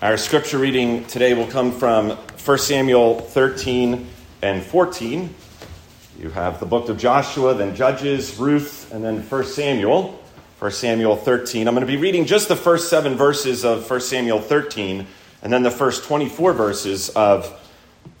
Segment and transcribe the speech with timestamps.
[0.00, 4.06] Our scripture reading today will come from 1 Samuel 13
[4.42, 5.34] and 14.
[6.20, 10.22] You have the book of Joshua, then Judges, Ruth, and then 1 Samuel.
[10.60, 11.66] 1 Samuel 13.
[11.66, 15.04] I'm going to be reading just the first seven verses of 1 Samuel 13,
[15.42, 17.48] and then the first 24 verses of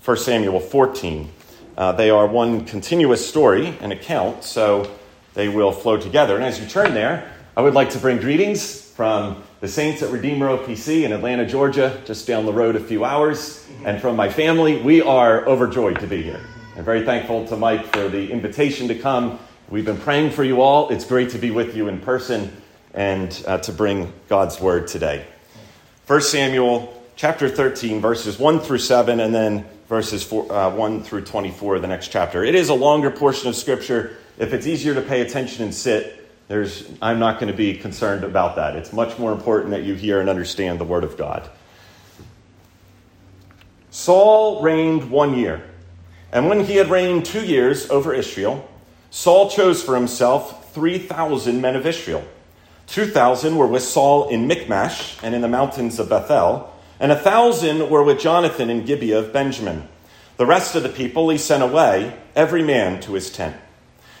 [0.04, 1.30] 1 Samuel 14.
[1.76, 4.90] Uh, they are one continuous story, an account, so
[5.34, 6.34] they will flow together.
[6.34, 10.12] And as you turn there, I would like to bring greetings from the Saints at
[10.12, 13.66] Redeemer OPC in Atlanta, Georgia, just down the road a few hours.
[13.84, 16.40] And from my family, we are overjoyed to be here.
[16.76, 19.40] I'm very thankful to Mike for the invitation to come.
[19.68, 20.90] We've been praying for you all.
[20.90, 22.56] It's great to be with you in person
[22.94, 25.26] and uh, to bring God's word today.
[26.06, 31.22] 1 Samuel chapter 13, verses 1 through 7, and then verses four, uh, 1 through
[31.22, 32.44] 24 of the next chapter.
[32.44, 34.16] It is a longer portion of Scripture.
[34.38, 36.18] If it's easier to pay attention and sit,
[36.48, 38.74] there's, I'm not going to be concerned about that.
[38.74, 41.48] It's much more important that you hear and understand the Word of God.
[43.90, 45.62] Saul reigned one year,
[46.32, 48.68] and when he had reigned two years over Israel,
[49.10, 52.24] Saul chose for himself 3,000 men of Israel.
[52.88, 57.90] 2,000 were with Saul in Michmash and in the mountains of Bethel, and a thousand
[57.90, 59.86] were with Jonathan in Gibeah of Benjamin.
[60.38, 63.56] The rest of the people he sent away, every man to his tent.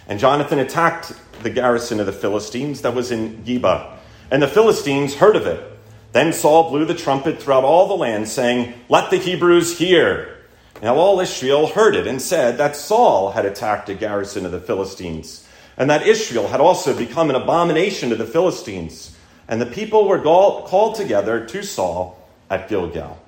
[0.08, 3.96] And Jonathan attacked the garrison of the Philistines that was in Geba.
[4.30, 5.78] And the Philistines heard of it.
[6.12, 10.36] Then Saul blew the trumpet throughout all the land, saying, Let the Hebrews hear.
[10.82, 14.60] Now all Israel heard it and said that Saul had attacked a garrison of the
[14.60, 19.16] Philistines, and that Israel had also become an abomination to the Philistines.
[19.46, 23.18] And the people were called together to Saul at Gilgal.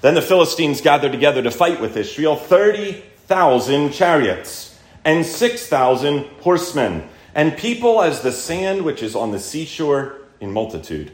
[0.00, 4.71] Then the Philistines gathered together to fight with Israel 30,000 chariots
[5.04, 11.12] and 6,000 horsemen and people as the sand which is on the seashore in multitude.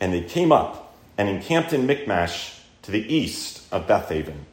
[0.00, 4.46] And they came up and encamped in Michmash to the east of Bethaven.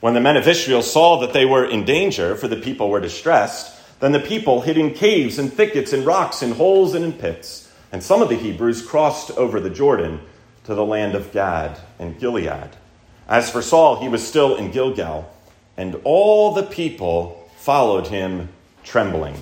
[0.00, 3.00] When the men of Israel saw that they were in danger, for the people were
[3.00, 7.12] distressed, then the people hid in caves and thickets and rocks and holes and in
[7.12, 7.70] pits.
[7.90, 10.20] And some of the Hebrews crossed over the Jordan
[10.64, 12.70] to the land of Gad and Gilead.
[13.28, 15.30] As for Saul, he was still in Gilgal,
[15.76, 18.48] and all the people followed him
[18.84, 19.34] trembling.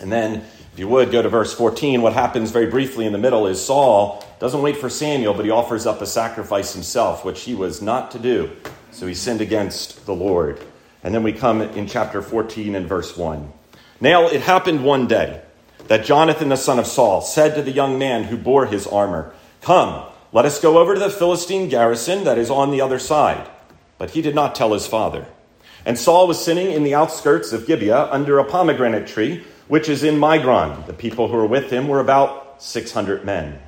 [0.00, 2.00] And then, if you would, go to verse 14.
[2.00, 5.50] What happens very briefly in the middle is Saul doesn't wait for Samuel, but he
[5.50, 8.50] offers up a sacrifice himself, which he was not to do.
[8.92, 10.62] So he sinned against the Lord.
[11.02, 13.52] And then we come in chapter 14 and verse 1.
[14.00, 15.42] Now it happened one day
[15.88, 19.34] that Jonathan the son of Saul said to the young man who bore his armor,
[19.60, 23.48] Come, let us go over to the Philistine garrison that is on the other side.
[23.96, 25.26] But he did not tell his father.
[25.84, 30.02] And Saul was sitting in the outskirts of Gibeah under a pomegranate tree which is
[30.02, 30.86] in Migron.
[30.86, 33.60] The people who were with him were about 600 men.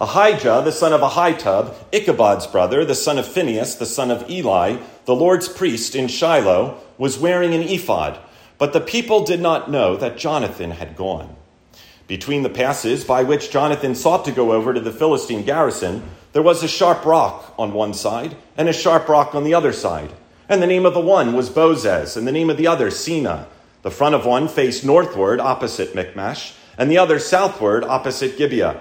[0.00, 4.78] Ahijah, the son of Ahitub, Ichabod's brother, the son of Phinehas, the son of Eli,
[5.06, 8.18] the Lord's priest in Shiloh, was wearing an ephod,
[8.58, 11.34] but the people did not know that Jonathan had gone.
[12.06, 16.42] Between the passes by which Jonathan sought to go over to the Philistine garrison, there
[16.42, 20.12] was a sharp rock on one side and a sharp rock on the other side.
[20.48, 23.46] And the name of the one was Bozez, and the name of the other Seneh.
[23.82, 28.80] The front of one faced northward opposite Michmash, and the other southward opposite Gibeah.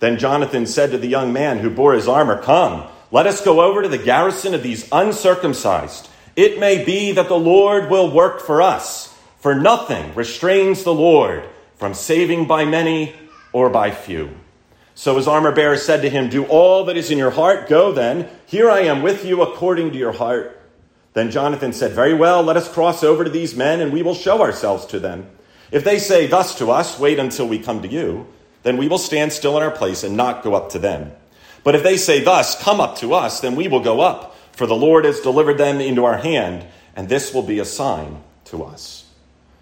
[0.00, 3.60] Then Jonathan said to the young man who bore his armor, Come, let us go
[3.60, 6.08] over to the garrison of these uncircumcised.
[6.34, 11.44] It may be that the Lord will work for us, for nothing restrains the Lord
[11.76, 13.14] from saving by many
[13.52, 14.30] or by few.
[14.94, 17.68] So his armor bearer said to him, Do all that is in your heart.
[17.68, 18.28] Go then.
[18.46, 20.61] Here I am with you according to your heart.
[21.14, 24.14] Then Jonathan said, Very well, let us cross over to these men, and we will
[24.14, 25.26] show ourselves to them.
[25.70, 28.26] If they say thus to us, Wait until we come to you,
[28.62, 31.12] then we will stand still in our place and not go up to them.
[31.64, 34.66] But if they say thus, Come up to us, then we will go up, for
[34.66, 38.64] the Lord has delivered them into our hand, and this will be a sign to
[38.64, 39.04] us.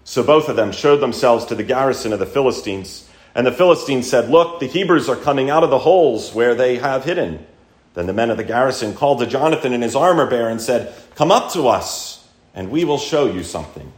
[0.03, 3.07] So both of them showed themselves to the garrison of the Philistines.
[3.33, 6.77] And the Philistines said, Look, the Hebrews are coming out of the holes where they
[6.77, 7.45] have hidden.
[7.93, 10.93] Then the men of the garrison called to Jonathan and his armor bearer and said,
[11.15, 13.91] Come up to us, and we will show you something.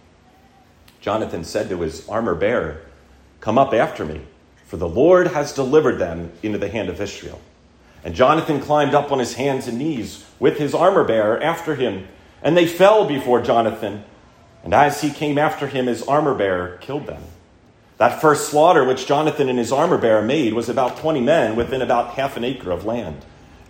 [1.00, 2.82] Jonathan said to his armor bearer,
[3.40, 4.22] Come up after me,
[4.66, 7.40] for the Lord has delivered them into the hand of Israel.
[8.04, 12.08] And Jonathan climbed up on his hands and knees with his armor bearer after him,
[12.42, 14.04] and they fell before Jonathan.
[14.64, 17.22] And as he came after him, his armor bearer killed them.
[17.98, 21.82] That first slaughter which Jonathan and his armor bearer made was about 20 men within
[21.82, 23.24] about half an acre of land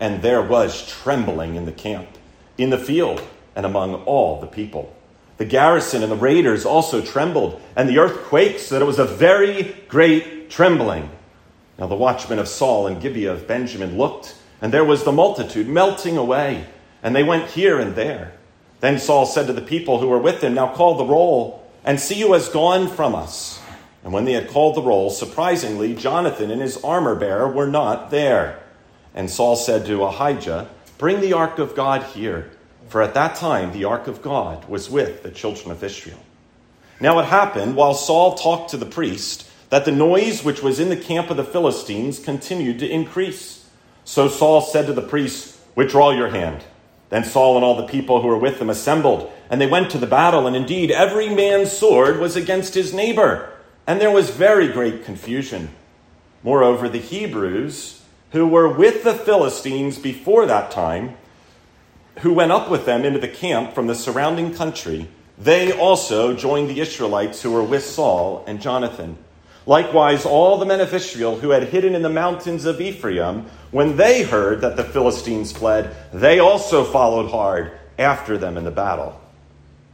[0.03, 2.09] and there was trembling in the camp,
[2.57, 4.93] in the field, and among all the people.
[5.37, 8.99] The garrison and the raiders also trembled, and the earth quaked, so that it was
[8.99, 11.09] a very great trembling.
[11.79, 15.69] Now the watchmen of Saul and Gibeah of Benjamin looked, And there was the multitude
[15.69, 16.65] melting away,
[17.01, 18.33] and they went here and there.
[18.81, 21.97] Then Saul said to the people who were with him, Now call the roll, and
[21.97, 23.61] see who has gone from us.
[24.03, 28.11] And when they had called the roll, surprisingly, Jonathan and his armor bearer were not
[28.11, 28.62] there.
[29.13, 32.51] And Saul said to Ahijah, Bring the ark of God here,
[32.87, 36.19] for at that time the ark of God was with the children of Israel.
[36.99, 40.89] Now it happened, while Saul talked to the priest, that the noise which was in
[40.89, 43.67] the camp of the Philistines continued to increase.
[44.05, 46.63] So Saul said to the priest, Withdraw your hand.
[47.09, 49.97] Then Saul and all the people who were with him assembled, and they went to
[49.97, 53.51] the battle, and indeed every man's sword was against his neighbor,
[53.85, 55.69] and there was very great confusion.
[56.43, 58.02] Moreover, the Hebrews
[58.33, 61.15] who were with the Philistines before that time,
[62.19, 65.07] who went up with them into the camp from the surrounding country,
[65.37, 69.17] they also joined the Israelites who were with Saul and Jonathan.
[69.67, 73.97] Likewise, all the men of Israel who had hidden in the mountains of Ephraim, when
[73.97, 79.21] they heard that the Philistines fled, they also followed hard after them in the battle.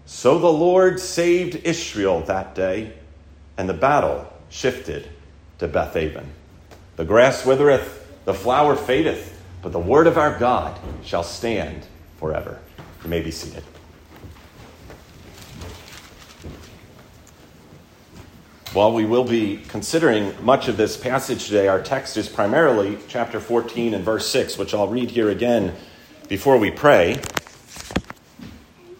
[0.05, 2.93] So the Lord saved Israel that day,
[3.57, 5.09] and the battle shifted
[5.59, 6.25] to Bethaven.
[6.95, 7.98] The grass withereth,
[8.29, 11.87] the flower fadeth, but the word of our God shall stand
[12.19, 12.59] forever.
[13.03, 13.63] You may be seated.
[18.71, 23.39] While we will be considering much of this passage today, our text is primarily chapter
[23.39, 25.73] 14 and verse 6, which I'll read here again
[26.27, 27.19] before we pray.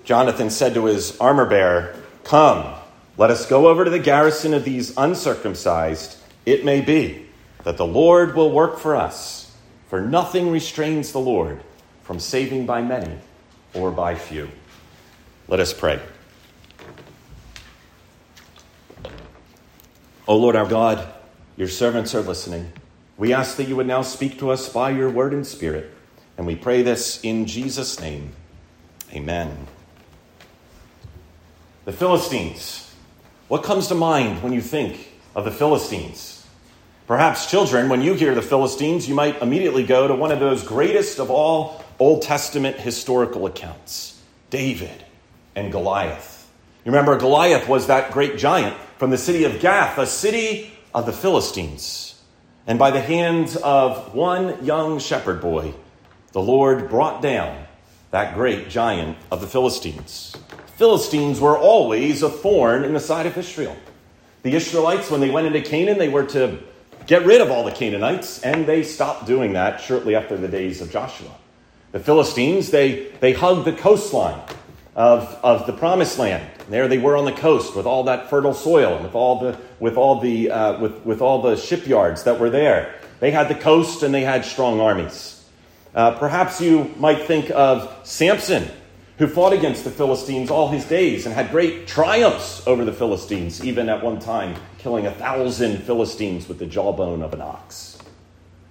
[0.05, 2.73] Jonathan said to his armor bearer, Come,
[3.15, 6.17] let us go over to the garrison of these uncircumcised.
[6.47, 7.28] It may be
[7.63, 9.55] that the Lord will work for us,
[9.87, 11.61] for nothing restrains the Lord
[12.03, 13.17] from saving by many
[13.73, 14.49] or by few.
[15.47, 15.99] Let us pray.
[20.27, 21.07] O Lord our God,
[21.57, 22.71] your servants are listening.
[23.17, 25.91] We ask that you would now speak to us by your word and spirit,
[26.37, 28.33] and we pray this in Jesus' name.
[29.11, 29.67] Amen.
[31.85, 32.93] The Philistines.
[33.47, 36.38] What comes to mind when you think of the Philistines?
[37.09, 40.63] Perhaps, children, when you hear the Philistines, you might immediately go to one of those
[40.63, 44.21] greatest of all Old Testament historical accounts
[44.51, 45.03] David
[45.55, 46.47] and Goliath.
[46.85, 51.07] You remember, Goliath was that great giant from the city of Gath, a city of
[51.07, 52.21] the Philistines.
[52.67, 55.73] And by the hands of one young shepherd boy,
[56.33, 57.65] the Lord brought down
[58.11, 60.35] that great giant of the Philistines.
[60.77, 63.75] Philistines were always a thorn in the side of Israel.
[64.43, 66.68] The Israelites, when they went into Canaan, they were to
[67.09, 70.79] get rid of all the Canaanites, and they stopped doing that shortly after the days
[70.79, 71.31] of Joshua.
[71.91, 74.39] The Philistines, they, they hugged the coastline
[74.95, 76.47] of, of the promised land.
[76.69, 79.57] There they were on the coast with all that fertile soil and with all the,
[79.79, 82.93] with all the, uh, with, with all the shipyards that were there.
[83.19, 85.43] They had the coast and they had strong armies.
[85.95, 88.69] Uh, perhaps you might think of Samson,
[89.17, 93.65] who fought against the Philistines all his days and had great triumphs over the Philistines,
[93.65, 97.97] even at one time killing a thousand Philistines with the jawbone of an ox.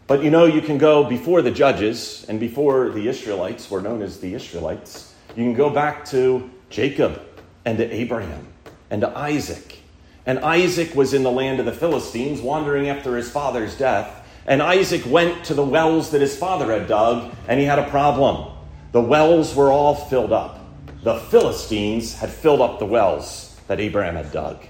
[0.06, 4.00] But you know, you can go before the judges and before the Israelites were known
[4.00, 5.14] as the Israelites.
[5.36, 7.22] You can go back to Jacob
[7.66, 8.48] and to Abraham
[8.90, 9.80] and to Isaac.
[10.24, 14.26] And Isaac was in the land of the Philistines, wandering after his father's death.
[14.46, 17.88] And Isaac went to the wells that his father had dug, and he had a
[17.90, 18.50] problem.
[18.92, 20.58] The wells were all filled up.
[21.02, 24.64] The Philistines had filled up the wells that Abraham had dug.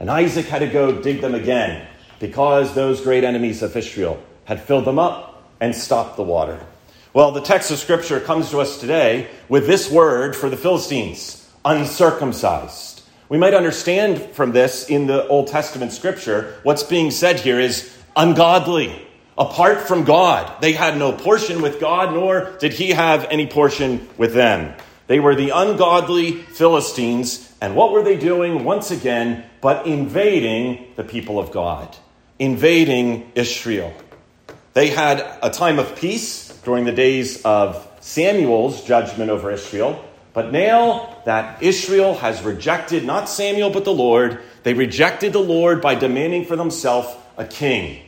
[0.00, 1.86] And Isaac had to go dig them again
[2.20, 6.60] because those great enemies of Israel had filled them up and stopped the water.
[7.12, 11.48] Well, the text of Scripture comes to us today with this word for the Philistines
[11.64, 13.02] uncircumcised.
[13.28, 17.94] We might understand from this in the Old Testament scripture what's being said here is
[18.16, 20.62] ungodly, apart from God.
[20.62, 24.74] They had no portion with God, nor did he have any portion with them.
[25.08, 31.04] They were the ungodly Philistines, and what were they doing once again but invading the
[31.04, 31.96] people of God,
[32.38, 33.92] invading Israel?
[34.74, 40.04] They had a time of peace during the days of Samuel's judgment over Israel.
[40.32, 45.80] But now that Israel has rejected not Samuel, but the Lord, they rejected the Lord
[45.80, 48.02] by demanding for themselves a king.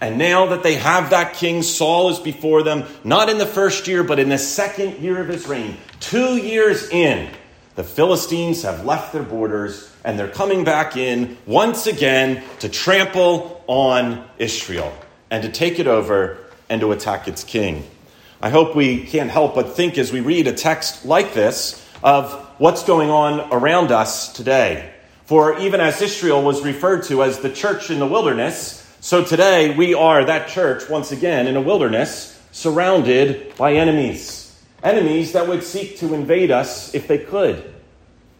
[0.00, 3.86] And now that they have that king, Saul is before them, not in the first
[3.86, 5.76] year, but in the second year of his reign.
[6.00, 7.30] Two years in,
[7.76, 13.62] the Philistines have left their borders and they're coming back in once again to trample
[13.66, 14.92] on Israel
[15.30, 16.38] and to take it over
[16.70, 17.84] and to attack its king.
[18.40, 22.32] I hope we can't help but think as we read a text like this of
[22.58, 24.92] what's going on around us today.
[25.26, 29.76] For even as Israel was referred to as the church in the wilderness, so today
[29.76, 34.45] we are that church once again in a wilderness, surrounded by enemies.
[34.86, 37.74] Enemies that would seek to invade us if they could.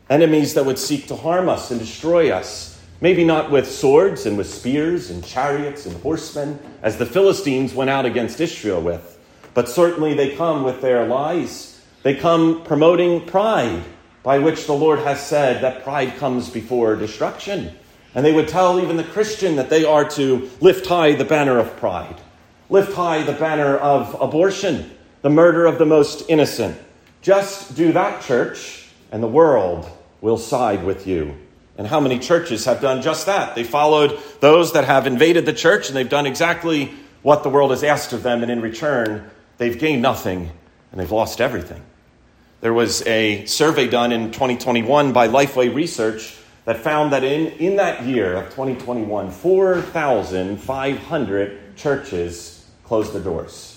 [0.09, 2.81] Enemies that would seek to harm us and destroy us.
[3.01, 7.91] Maybe not with swords and with spears and chariots and horsemen, as the Philistines went
[7.91, 9.19] out against Israel with,
[9.55, 11.83] but certainly they come with their lies.
[12.05, 13.83] They come promoting pride,
[14.23, 17.73] by which the Lord has said that pride comes before destruction.
[18.15, 21.59] And they would tell even the Christian that they are to lift high the banner
[21.59, 22.21] of pride.
[22.71, 24.93] Lift high the banner of abortion,
[25.27, 26.79] the murder of the most innocent.
[27.21, 29.91] Just do that, church, and the world
[30.21, 31.35] will side with you.
[31.77, 33.57] And how many churches have done just that?
[33.57, 37.73] They followed those that have invaded the church, and they've done exactly what the world
[37.73, 39.29] has asked of them, and in return,
[39.59, 40.53] they've gained nothing
[40.93, 41.83] and they've lost everything.
[42.61, 47.75] There was a survey done in 2021 by Lifeway Research that found that in, in
[47.79, 53.76] that year of 2021, 4,500 churches closed their doors.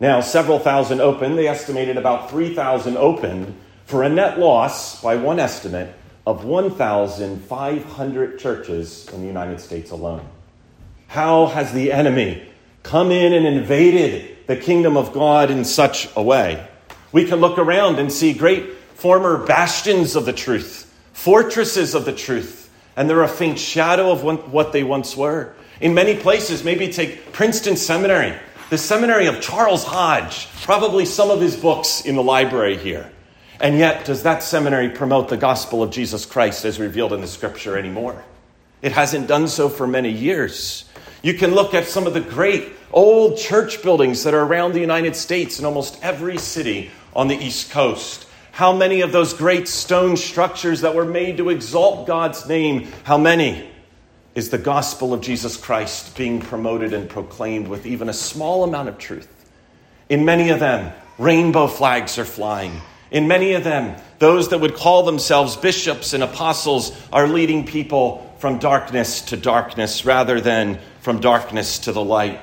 [0.00, 1.36] Now, several thousand opened.
[1.36, 5.94] They estimated about 3,000 opened for a net loss, by one estimate,
[6.26, 10.24] of 1,500 churches in the United States alone.
[11.06, 12.46] How has the enemy
[12.82, 16.68] come in and invaded the kingdom of God in such a way?
[17.12, 22.12] We can look around and see great former bastions of the truth, fortresses of the
[22.12, 25.54] truth, and they're a faint shadow of what they once were.
[25.80, 28.38] In many places, maybe take Princeton Seminary,
[28.70, 33.10] the seminary of Charles Hodge, probably some of his books in the library here.
[33.60, 37.26] And yet, does that seminary promote the gospel of Jesus Christ as revealed in the
[37.26, 38.22] scripture anymore?
[38.82, 40.84] It hasn't done so for many years.
[41.22, 44.80] You can look at some of the great old church buildings that are around the
[44.80, 48.26] United States in almost every city on the East Coast.
[48.52, 53.18] How many of those great stone structures that were made to exalt God's name, how
[53.18, 53.68] many
[54.38, 58.88] is the gospel of Jesus Christ being promoted and proclaimed with even a small amount
[58.88, 59.28] of truth.
[60.08, 62.80] In many of them, rainbow flags are flying.
[63.10, 68.32] In many of them, those that would call themselves bishops and apostles are leading people
[68.38, 72.40] from darkness to darkness rather than from darkness to the light.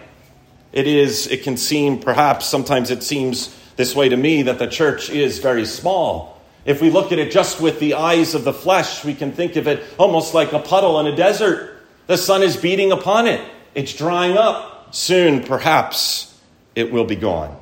[0.74, 4.68] It is, it can seem, perhaps sometimes it seems this way to me, that the
[4.68, 6.42] church is very small.
[6.66, 9.56] If we look at it just with the eyes of the flesh, we can think
[9.56, 11.72] of it almost like a puddle in a desert.
[12.08, 13.42] The sun is beating upon it,
[13.74, 14.94] it's drying up.
[14.94, 16.40] Soon, perhaps,
[16.76, 17.60] it will be gone.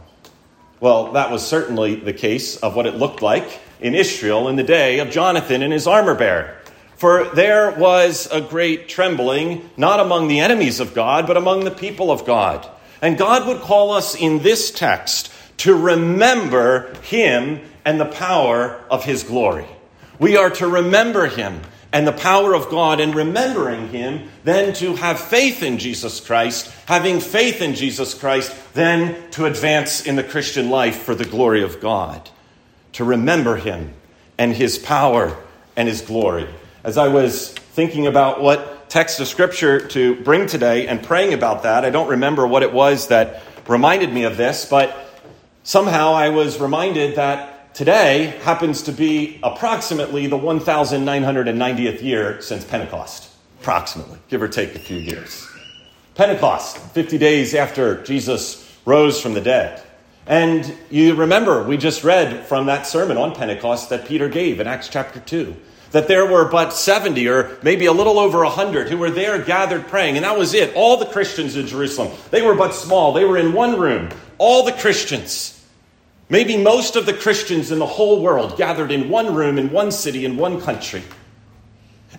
[0.80, 4.64] Well, that was certainly the case of what it looked like in Israel in the
[4.64, 6.58] day of Jonathan and his armor bearer.
[6.98, 11.72] For there was a great trembling, not among the enemies of God, but among the
[11.72, 12.68] people of God.
[13.02, 19.04] And God would call us in this text to remember Him and the power of
[19.04, 19.66] His glory.
[20.20, 21.62] We are to remember Him
[21.94, 26.74] and the power of God and remembering Him, then to have faith in Jesus Christ,
[26.88, 31.62] having faith in Jesus Christ, then to advance in the Christian life for the glory
[31.62, 32.32] of God,
[32.94, 33.94] to remember Him
[34.40, 35.38] and His power
[35.76, 36.50] and His glory.
[36.84, 41.62] As I was thinking about what text of Scripture to bring today and praying about
[41.62, 44.98] that, I don't remember what it was that reminded me of this, but
[45.62, 53.30] somehow I was reminded that today happens to be approximately the 1990th year since Pentecost.
[53.62, 55.48] Approximately, give or take a few years.
[56.16, 59.82] Pentecost, 50 days after Jesus rose from the dead.
[60.28, 64.68] And you remember, we just read from that sermon on Pentecost that Peter gave in
[64.68, 65.56] Acts chapter 2
[65.94, 69.88] that there were but 70 or maybe a little over 100 who were there gathered
[69.88, 70.18] praying.
[70.18, 70.74] And that was it.
[70.76, 72.12] All the Christians in Jerusalem.
[72.32, 73.14] They were but small.
[73.14, 74.10] They were in one room.
[74.40, 75.63] All the Christians.
[76.30, 79.92] Maybe most of the Christians in the whole world gathered in one room, in one
[79.92, 81.04] city, in one country.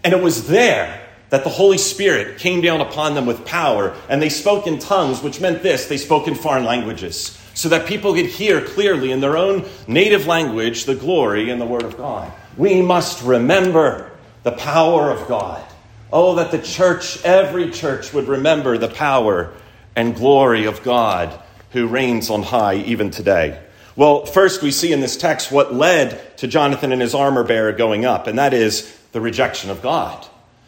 [0.03, 4.23] And it was there that the Holy Spirit came down upon them with power, and
[4.23, 8.15] they spoke in tongues, which meant this they spoke in foreign languages, so that people
[8.15, 12.31] could hear clearly in their own native language the glory and the Word of God.
[12.57, 15.65] We must remember the power of God.
[16.13, 19.53] Oh, that the church, every church, would remember the power
[19.97, 23.61] and glory of God who reigns on high even today.
[23.97, 27.73] Well, first we see in this text what led to Jonathan and his armor bearer
[27.73, 30.27] going up, and that is the rejection of God.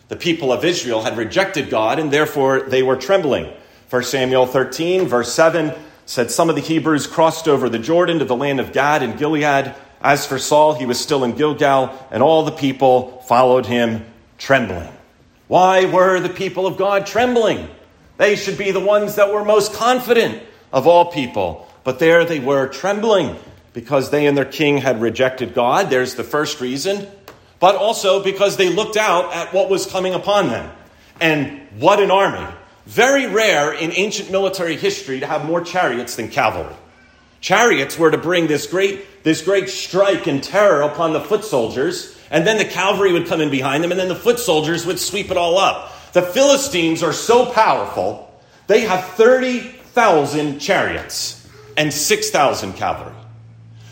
[0.09, 3.52] The people of Israel had rejected God, and therefore they were trembling.
[3.90, 5.73] 1 Samuel 13, verse 7
[6.06, 9.18] said, Some of the Hebrews crossed over the Jordan to the land of Gad and
[9.18, 9.75] Gilead.
[10.00, 14.04] As for Saul, he was still in Gilgal, and all the people followed him
[14.38, 14.92] trembling.
[15.49, 17.68] Why were the people of God trembling?
[18.16, 20.42] They should be the ones that were most confident
[20.73, 21.65] of all people.
[21.87, 23.37] But there they were trembling
[23.73, 25.88] because they and their king had rejected God.
[25.88, 27.07] There's the first reason.
[27.61, 30.69] But also because they looked out at what was coming upon them.
[31.21, 32.45] And what an army.
[32.87, 36.75] Very rare in ancient military history to have more chariots than cavalry.
[37.40, 42.19] Chariots were to bring this great, this great strike and terror upon the foot soldiers,
[42.33, 44.99] and then the cavalry would come in behind them, and then the foot soldiers would
[44.99, 46.12] sweep it all up.
[46.14, 48.28] The Philistines are so powerful,
[48.66, 51.45] they have 30,000 chariots
[51.76, 53.12] and 6,000 cavalry.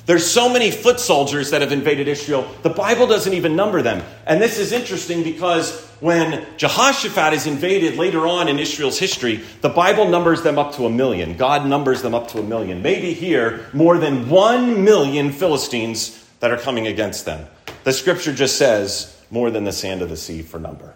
[0.07, 4.05] There's so many foot soldiers that have invaded Israel, the Bible doesn't even number them.
[4.27, 9.71] And this is interesting because when Jehoshaphat is invaded later on in Israel's history, the
[9.71, 11.39] Bible numbers them up to a million.
[11.39, 12.83] God numbers them up to a million.
[12.83, 17.47] Maybe here, more than one million Philistines that are coming against them.
[17.85, 20.95] The scripture just says more than the sand of the sea for number.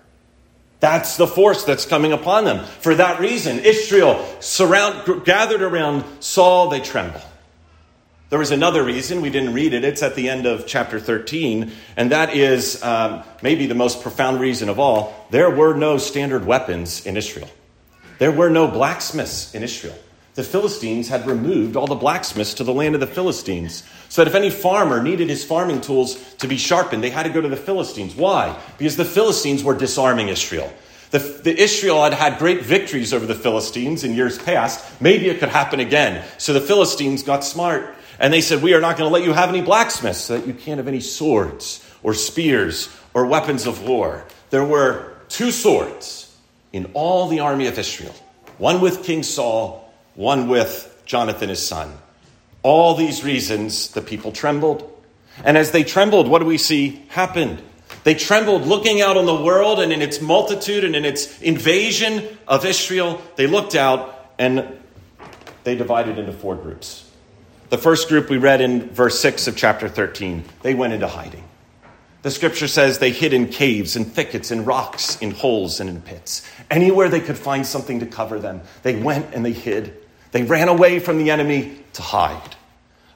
[0.80, 2.64] That's the force that's coming upon them.
[2.64, 7.20] For that reason, Israel surround, gathered around Saul, they tremble.
[8.30, 11.73] There was another reason, we didn't read it, it's at the end of chapter 13,
[11.97, 15.26] and that is um, maybe the most profound reason of all.
[15.30, 17.49] There were no standard weapons in Israel,
[18.18, 19.97] there were no blacksmiths in Israel.
[20.38, 23.83] The Philistines had removed all the blacksmiths to the land of the Philistines.
[24.09, 27.28] So that if any farmer needed his farming tools to be sharpened, they had to
[27.28, 28.14] go to the Philistines.
[28.14, 28.57] Why?
[28.78, 30.73] Because the Philistines were disarming Israel.
[31.11, 35.00] The, the, Israel had had great victories over the Philistines in years past.
[35.00, 36.25] Maybe it could happen again.
[36.38, 39.33] So the Philistines got smart and they said, We are not going to let you
[39.33, 43.83] have any blacksmiths, so that you can't have any swords or spears or weapons of
[43.83, 44.25] war.
[44.50, 46.33] There were two swords
[46.73, 48.14] in all the army of Israel
[48.59, 49.77] one with King Saul,
[50.18, 51.96] one with Jonathan his son.
[52.64, 54.92] All these reasons the people trembled.
[55.44, 57.62] And as they trembled, what do we see happened?
[58.02, 62.37] They trembled looking out on the world and in its multitude and in its invasion
[62.48, 63.22] of Israel.
[63.37, 64.66] They looked out and
[65.62, 67.08] they divided into four groups.
[67.68, 71.44] The first group we read in verse 6 of chapter 13, they went into hiding.
[72.22, 76.02] The scripture says they hid in caves and thickets and rocks, in holes and in
[76.02, 76.42] pits.
[76.72, 79.96] Anywhere they could find something to cover them, they went and they hid.
[80.32, 82.56] They ran away from the enemy to hide.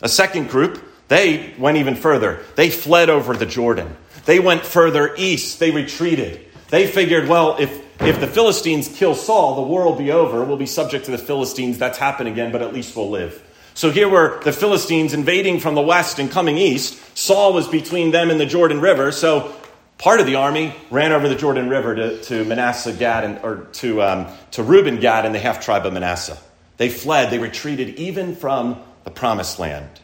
[0.02, 2.40] A second group, they went even further.
[2.56, 3.96] They fled over the Jordan.
[4.24, 5.58] They went further east.
[5.58, 6.46] They retreated.
[6.70, 7.70] They figured, well, if,
[8.00, 10.42] if the Philistines kill Saul, the war will be over.
[10.44, 11.78] We'll be subject to the Philistines.
[11.78, 13.42] That's happened again, but at least we'll live.
[13.74, 17.16] So here were the Philistines invading from the west and coming east.
[17.16, 19.12] Saul was between them and the Jordan River.
[19.12, 19.54] So
[19.98, 23.66] part of the army ran over the Jordan River to, to Manasseh Gad and, or
[23.74, 26.38] to, um, to Reuben Gad and the half tribe of Manasseh.
[26.76, 30.00] They fled, they retreated even from the promised land.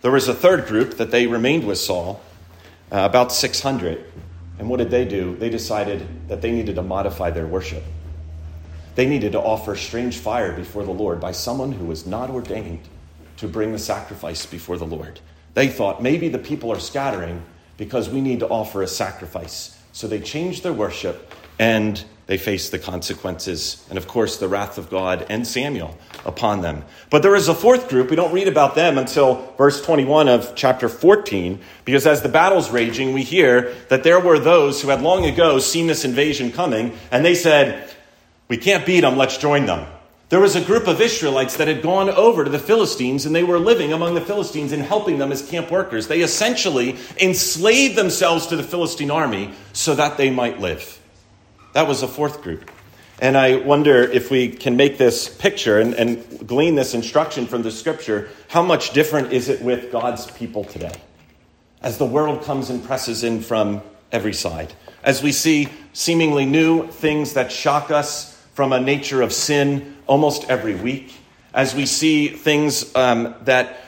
[0.00, 2.20] There was a third group that they remained with Saul,
[2.90, 4.04] uh, about 600.
[4.58, 5.36] And what did they do?
[5.36, 7.84] They decided that they needed to modify their worship.
[8.94, 12.80] They needed to offer strange fire before the Lord by someone who was not ordained
[13.38, 15.20] to bring the sacrifice before the Lord.
[15.54, 17.42] They thought maybe the people are scattering
[17.76, 19.78] because we need to offer a sacrifice.
[19.92, 24.78] So they changed their worship and they face the consequences and, of course, the wrath
[24.78, 26.82] of God and Samuel upon them.
[27.10, 28.08] But there is a fourth group.
[28.08, 32.70] We don't read about them until verse 21 of chapter 14, because as the battle's
[32.70, 36.96] raging, we hear that there were those who had long ago seen this invasion coming,
[37.10, 37.94] and they said,
[38.48, 39.86] we can't beat them, let's join them.
[40.30, 43.44] There was a group of Israelites that had gone over to the Philistines and they
[43.44, 46.08] were living among the Philistines and helping them as camp workers.
[46.08, 51.01] They essentially enslaved themselves to the Philistine army so that they might live.
[51.72, 52.70] That was a fourth group.
[53.20, 57.62] And I wonder if we can make this picture and, and glean this instruction from
[57.62, 58.28] the scripture.
[58.48, 60.92] How much different is it with God's people today?
[61.82, 63.80] As the world comes and presses in from
[64.10, 69.32] every side, as we see seemingly new things that shock us from a nature of
[69.32, 71.14] sin almost every week,
[71.54, 73.78] as we see things um, that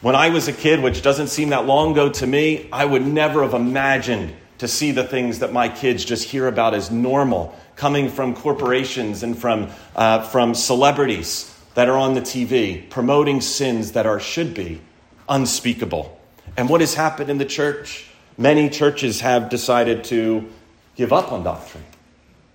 [0.00, 3.06] when I was a kid, which doesn't seem that long ago to me, I would
[3.06, 7.54] never have imagined to see the things that my kids just hear about as normal
[7.76, 13.92] coming from corporations and from, uh, from celebrities that are on the TV promoting sins
[13.92, 14.80] that are should be
[15.28, 16.18] unspeakable.
[16.56, 18.06] And what has happened in the church?
[18.38, 20.48] Many churches have decided to
[20.94, 21.84] give up on doctrine,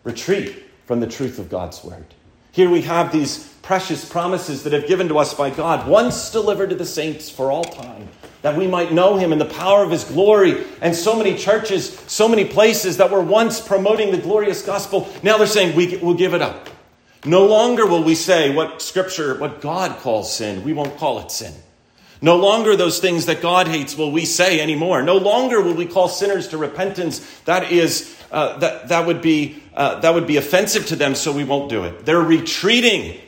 [0.04, 2.06] retreat from the truth of God's word.
[2.52, 6.72] Here we have these precious promises that have given to us by God, once delivered
[6.72, 8.10] to the saints for all time,
[8.42, 10.64] that we might know him in the power of his glory.
[10.82, 15.38] And so many churches, so many places that were once promoting the glorious gospel, now
[15.38, 16.70] they're saying we, will give it up.
[17.24, 21.32] No longer will we say what scripture, what God calls sin, we won't call it
[21.32, 21.54] sin.
[22.24, 25.02] No longer those things that God hates will we say anymore.
[25.02, 27.20] No longer will we call sinners to repentance.
[27.46, 31.32] That is, uh, that, that would be uh, that would be offensive to them, so
[31.32, 32.06] we won't do it.
[32.06, 33.20] They're retreating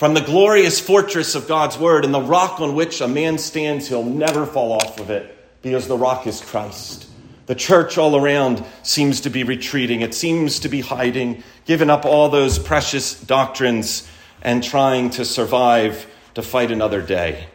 [0.00, 3.86] from the glorious fortress of God's word and the rock on which a man stands,
[3.86, 7.06] he'll never fall off of it because the rock is Christ.
[7.44, 10.00] The church all around seems to be retreating.
[10.00, 14.08] It seems to be hiding, giving up all those precious doctrines
[14.40, 17.48] and trying to survive to fight another day.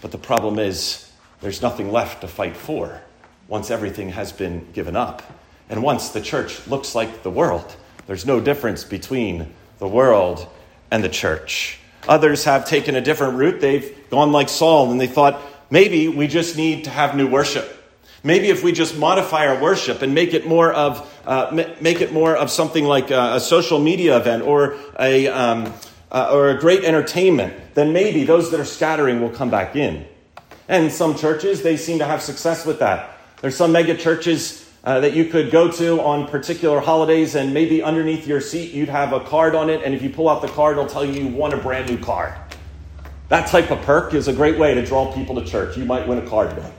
[0.00, 1.12] But the problem is,
[1.42, 3.02] there's nothing left to fight for
[3.48, 5.22] once everything has been given up.
[5.68, 10.48] And once the church looks like the world, there's no difference between the world
[10.90, 11.78] and the church.
[12.08, 13.60] Others have taken a different route.
[13.60, 17.72] They've gone like Saul and they thought, maybe we just need to have new worship.
[18.22, 22.12] Maybe if we just modify our worship and make it more of, uh, make it
[22.12, 25.72] more of something like a, a social media event or a, um,
[26.10, 30.06] uh, or a great entertainment, then maybe those that are scattering will come back in.
[30.68, 33.16] And some churches, they seem to have success with that.
[33.40, 37.82] There's some mega churches uh, that you could go to on particular holidays, and maybe
[37.82, 40.48] underneath your seat you'd have a card on it, and if you pull out the
[40.48, 42.38] card, it'll tell you you won a brand new car.
[43.28, 45.76] That type of perk is a great way to draw people to church.
[45.76, 46.72] You might win a car today.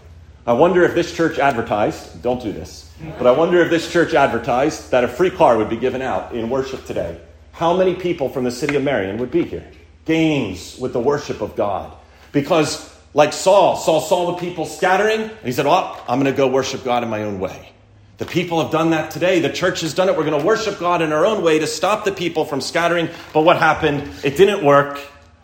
[0.45, 4.13] I wonder if this church advertised, don't do this, but I wonder if this church
[4.13, 7.19] advertised that a free car would be given out in worship today.
[7.51, 9.69] How many people from the city of Marion would be here?
[10.05, 11.91] Games with the worship of God.
[12.31, 16.37] Because, like Saul, Saul saw the people scattering, and he said, Oh, I'm going to
[16.37, 17.73] go worship God in my own way.
[18.17, 19.39] The people have done that today.
[19.39, 20.17] The church has done it.
[20.17, 23.09] We're going to worship God in our own way to stop the people from scattering.
[23.31, 24.09] But what happened?
[24.23, 24.99] It didn't work.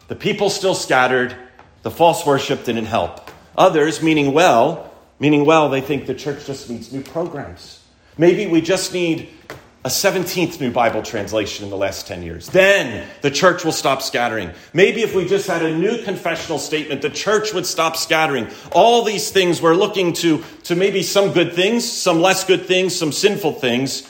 [0.07, 1.35] The people still scattered.
[1.83, 3.29] The false worship didn't help.
[3.55, 7.83] Others, meaning well, meaning well, they think the church just needs new programs.
[8.17, 9.29] Maybe we just need
[9.85, 12.47] a 17th new Bible translation in the last 10 years.
[12.47, 14.51] Then the church will stop scattering.
[14.71, 18.47] Maybe if we just had a new confessional statement, the church would stop scattering.
[18.71, 22.95] All these things we're looking to, to maybe some good things, some less good things,
[22.95, 24.09] some sinful things.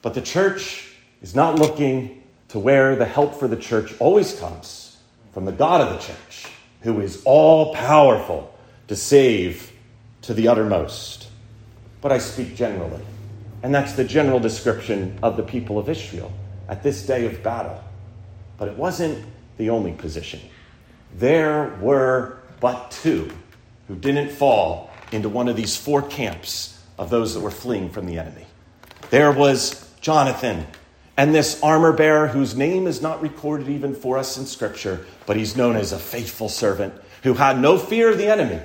[0.00, 4.96] But the church is not looking to where the help for the church always comes
[5.32, 6.46] from the God of the church,
[6.82, 9.72] who is all powerful to save
[10.22, 11.26] to the uttermost.
[12.00, 13.02] But I speak generally.
[13.64, 16.30] And that's the general description of the people of Israel
[16.68, 17.82] at this day of battle.
[18.58, 19.24] But it wasn't
[19.56, 20.38] the only position.
[21.16, 23.30] There were but two
[23.88, 28.04] who didn't fall into one of these four camps of those that were fleeing from
[28.04, 28.44] the enemy.
[29.08, 30.66] There was Jonathan
[31.16, 35.38] and this armor bearer whose name is not recorded even for us in Scripture, but
[35.38, 38.60] he's known as a faithful servant who had no fear of the enemy.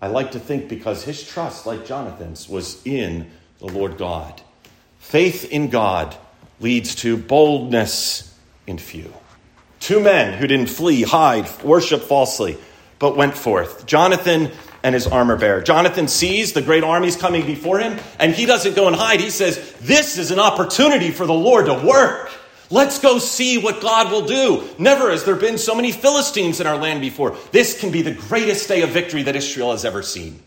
[0.00, 4.40] I like to think because his trust, like Jonathan's, was in the Lord God.
[4.98, 6.16] Faith in God
[6.60, 8.34] leads to boldness
[8.66, 9.12] in few.
[9.80, 12.58] Two men who didn't flee, hide, worship falsely,
[12.98, 13.86] but went forth.
[13.86, 14.50] Jonathan
[14.82, 15.60] and his armor bearer.
[15.60, 19.20] Jonathan sees the great armies coming before him, and he doesn't go and hide.
[19.20, 22.30] He says, This is an opportunity for the Lord to work.
[22.70, 24.68] Let's go see what God will do.
[24.78, 27.36] Never has there been so many Philistines in our land before.
[27.50, 30.42] This can be the greatest day of victory that Israel has ever seen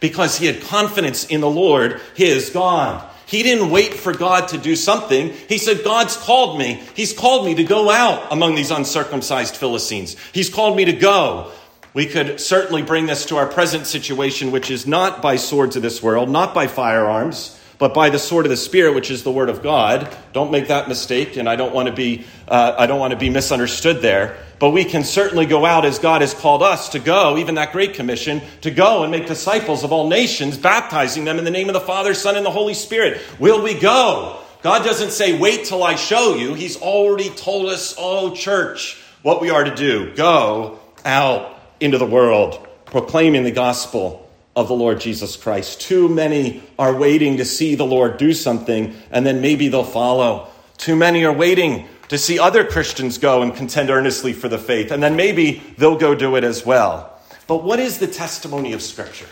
[0.00, 3.06] because he had confidence in the Lord, his God.
[3.26, 5.32] He didn't wait for God to do something.
[5.48, 6.82] He said, God's called me.
[6.96, 10.16] He's called me to go out among these uncircumcised Philistines.
[10.32, 11.52] He's called me to go.
[11.94, 15.82] We could certainly bring this to our present situation, which is not by swords of
[15.82, 19.32] this world, not by firearms, but by the sword of the Spirit, which is the
[19.32, 20.14] Word of God.
[20.34, 23.18] Don't make that mistake, and I don't want to be, uh, I don't want to
[23.18, 24.36] be misunderstood there.
[24.58, 27.72] But we can certainly go out as God has called us to go, even that
[27.72, 31.70] great commission, to go and make disciples of all nations, baptizing them in the name
[31.70, 33.22] of the Father, Son, and the Holy Spirit.
[33.38, 34.38] Will we go?
[34.60, 36.52] God doesn't say, wait till I show you.
[36.52, 40.14] He's already told us, oh, church, what we are to do.
[40.14, 45.80] Go out into the world, proclaiming the gospel of the Lord Jesus Christ.
[45.80, 50.48] Too many are waiting to see the Lord do something, and then maybe they'll follow.
[50.76, 54.90] Too many are waiting to see other Christians go and contend earnestly for the faith,
[54.90, 57.18] and then maybe they'll go do it as well.
[57.46, 59.28] But what is the testimony of Scripture?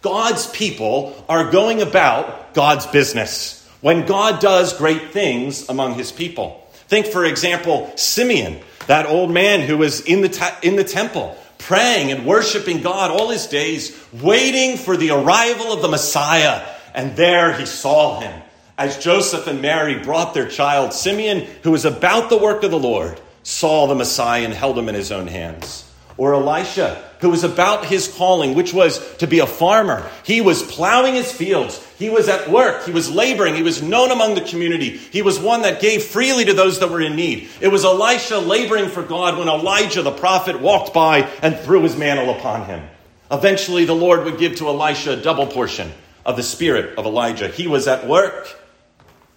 [0.00, 6.66] God's people are going about God's business when God does great things among his people.
[6.88, 11.36] Think, for example, Simeon, that old man who was in the, te- in the temple
[11.66, 16.66] praying and worshiping God all his days, waiting for the arrival of the Messiah.
[16.94, 18.42] And there he saw him
[18.76, 22.78] as Joseph and Mary brought their child, Simeon, who was about the work of the
[22.78, 25.88] Lord, saw the Messiah and held him in his own hands.
[26.16, 30.08] Or Elisha, who was about his calling, which was to be a farmer.
[30.24, 31.84] He was plowing his fields.
[31.98, 32.84] He was at work.
[32.84, 33.54] He was laboring.
[33.56, 34.90] He was known among the community.
[34.96, 37.48] He was one that gave freely to those that were in need.
[37.60, 41.96] It was Elisha laboring for God when Elijah the prophet walked by and threw his
[41.96, 42.88] mantle upon him.
[43.30, 45.92] Eventually, the Lord would give to Elisha a double portion
[46.24, 47.48] of the spirit of Elijah.
[47.48, 48.60] He was at work.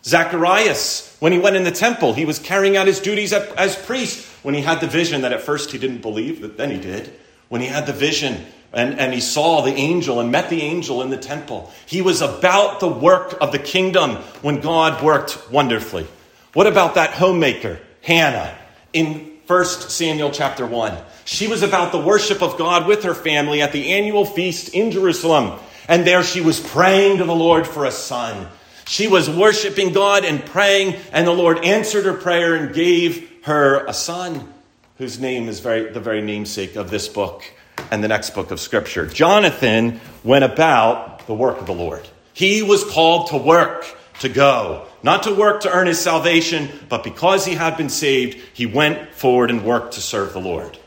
[0.04, 4.26] Zacharias, when he went in the temple, he was carrying out his duties as priest
[4.44, 7.12] when he had the vision that at first he didn't believe, but then he did
[7.50, 11.02] when he had the vision and, and he saw the angel and met the angel
[11.02, 11.72] in the temple.
[11.86, 16.06] He was about the work of the kingdom when God worked wonderfully.
[16.54, 18.58] What about that homemaker, Hannah,
[18.94, 20.98] in 1 Samuel chapter 1?
[21.24, 24.92] She was about the worship of God with her family at the annual feast in
[24.92, 25.60] Jerusalem.
[25.88, 28.48] And there she was praying to the Lord for a son.
[28.88, 33.86] She was worshiping God and praying, and the Lord answered her prayer and gave her
[33.86, 34.54] a son
[34.98, 37.44] whose name is very, the very namesake of this book
[37.92, 39.06] and the next book of Scripture.
[39.06, 42.08] Jonathan went about the work of the Lord.
[42.34, 43.86] He was called to work,
[44.22, 48.38] to go, not to work to earn his salvation, but because he had been saved,
[48.54, 50.78] he went forward and worked to serve the Lord.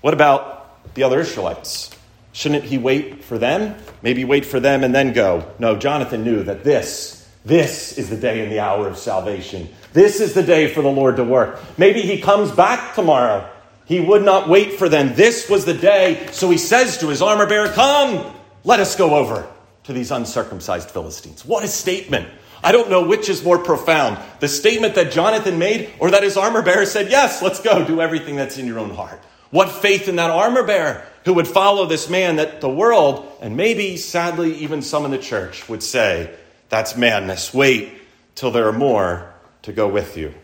[0.00, 1.90] What about the other Israelites?
[2.34, 3.76] Shouldn't he wait for them?
[4.02, 5.50] Maybe wait for them and then go.
[5.58, 9.70] No, Jonathan knew that this, this is the day and the hour of salvation.
[9.94, 11.58] This is the day for the Lord to work.
[11.78, 13.48] Maybe he comes back tomorrow
[13.86, 15.14] he would not wait for them.
[15.14, 16.28] This was the day.
[16.32, 19.46] So he says to his armor bearer, Come, let us go over
[19.84, 21.44] to these uncircumcised Philistines.
[21.44, 22.28] What a statement.
[22.62, 26.38] I don't know which is more profound the statement that Jonathan made or that his
[26.38, 29.20] armor bearer said, Yes, let's go, do everything that's in your own heart.
[29.50, 33.56] What faith in that armor bearer who would follow this man that the world, and
[33.56, 36.34] maybe sadly even some in the church, would say,
[36.68, 37.52] That's madness.
[37.52, 37.92] Wait
[38.34, 39.32] till there are more
[39.62, 40.34] to go with you.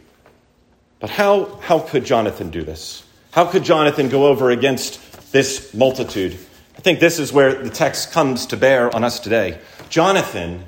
[1.00, 3.02] But how, how could Jonathan do this?
[3.30, 6.38] How could Jonathan go over against this multitude?
[6.76, 9.58] I think this is where the text comes to bear on us today.
[9.88, 10.64] Jonathan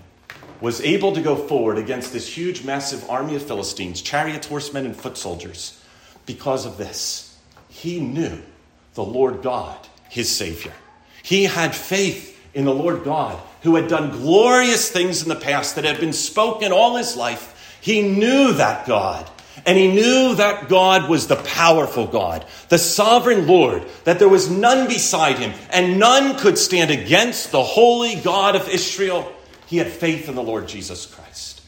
[0.61, 4.95] was able to go forward against this huge, massive army of Philistines, chariots, horsemen, and
[4.95, 5.83] foot soldiers,
[6.25, 7.37] because of this.
[7.69, 8.41] He knew
[8.95, 9.77] the Lord God,
[10.13, 10.75] his Savior.
[11.23, 15.77] He had faith in the Lord God, who had done glorious things in the past
[15.77, 17.79] that had been spoken all his life.
[17.81, 19.27] He knew that God.
[19.65, 24.51] And he knew that God was the powerful God, the sovereign Lord, that there was
[24.51, 29.33] none beside him, and none could stand against the holy God of Israel.
[29.67, 31.63] He had faith in the Lord Jesus Christ.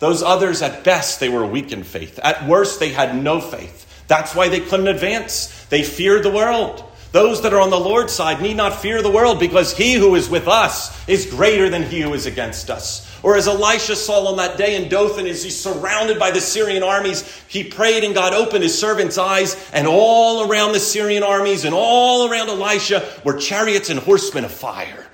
[0.00, 2.18] Those others, at best, they were weak in faith.
[2.22, 4.04] At worst, they had no faith.
[4.06, 5.64] That's why they couldn't advance.
[5.66, 6.84] They feared the world.
[7.16, 10.16] Those that are on the Lord's side need not fear the world because he who
[10.16, 13.10] is with us is greater than he who is against us.
[13.22, 16.82] Or as Elisha saw on that day in Dothan, as he's surrounded by the Syrian
[16.82, 21.64] armies, he prayed and God opened his servant's eyes, and all around the Syrian armies
[21.64, 25.06] and all around Elisha were chariots and horsemen of fire.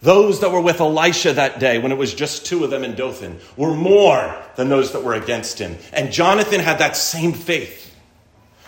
[0.00, 2.94] Those that were with Elisha that day, when it was just two of them in
[2.94, 5.76] Dothan, were more than those that were against him.
[5.92, 7.81] And Jonathan had that same faith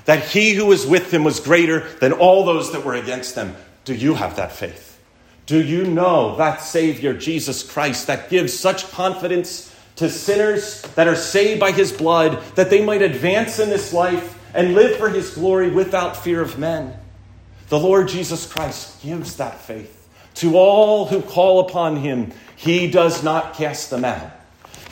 [0.05, 3.57] that he who was with them was greater than all those that were against them.
[3.85, 5.01] Do you have that faith?
[5.47, 11.17] Do you know that Savior, Jesus Christ, that gives such confidence to sinners that are
[11.17, 15.35] saved by his blood, that they might advance in this life and live for his
[15.35, 16.97] glory without fear of men?
[17.69, 22.33] The Lord Jesus Christ gives that faith to all who call upon him.
[22.57, 24.31] He does not cast them out.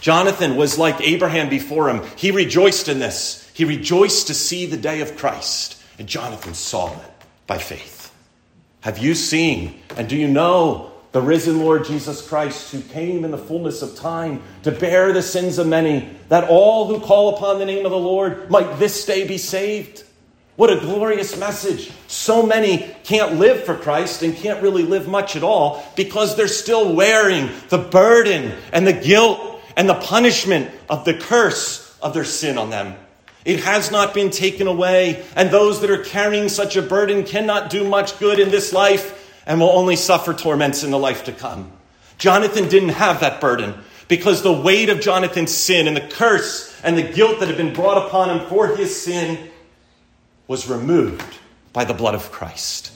[0.00, 2.02] Jonathan was like Abraham before him.
[2.16, 3.41] He rejoiced in this.
[3.54, 7.10] He rejoiced to see the day of Christ, and Jonathan saw it
[7.46, 8.12] by faith.
[8.80, 13.30] Have you seen and do you know the risen Lord Jesus Christ, who came in
[13.30, 17.58] the fullness of time to bear the sins of many, that all who call upon
[17.58, 20.04] the name of the Lord might this day be saved?
[20.56, 21.90] What a glorious message.
[22.08, 26.48] So many can't live for Christ and can't really live much at all because they're
[26.48, 32.24] still wearing the burden and the guilt and the punishment of the curse of their
[32.24, 32.96] sin on them.
[33.44, 37.70] It has not been taken away, and those that are carrying such a burden cannot
[37.70, 41.32] do much good in this life and will only suffer torments in the life to
[41.32, 41.72] come.
[42.18, 43.74] Jonathan didn't have that burden
[44.06, 47.74] because the weight of Jonathan's sin and the curse and the guilt that had been
[47.74, 49.50] brought upon him for his sin
[50.46, 51.38] was removed
[51.72, 52.92] by the blood of Christ.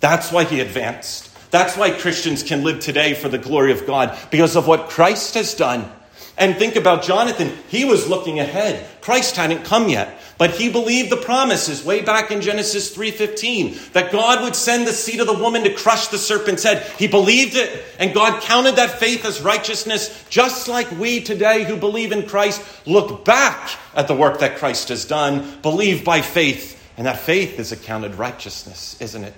[0.00, 1.30] That's why he advanced.
[1.50, 5.34] That's why Christians can live today for the glory of God because of what Christ
[5.34, 5.88] has done
[6.36, 7.52] and think about Jonathan.
[7.68, 8.86] He was looking ahead.
[9.00, 14.10] Christ hadn't come yet, but he believed the promises way back in Genesis 3:15 that
[14.10, 16.84] God would send the seed of the woman to crush the serpent's head.
[16.98, 21.76] He believed it, and God counted that faith as righteousness, just like we today who
[21.76, 26.80] believe in Christ look back at the work that Christ has done, believe by faith,
[26.96, 29.34] and that faith is accounted righteousness, isn't it?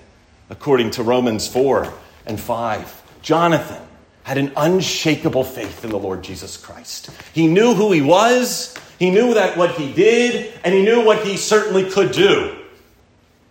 [0.49, 1.93] According to Romans 4
[2.25, 2.93] and 5.
[3.21, 3.86] Jonathan
[4.27, 7.09] had an unshakable faith in the Lord Jesus Christ.
[7.31, 11.25] He knew who he was, he knew that what he did, and he knew what
[11.25, 12.57] he certainly could do.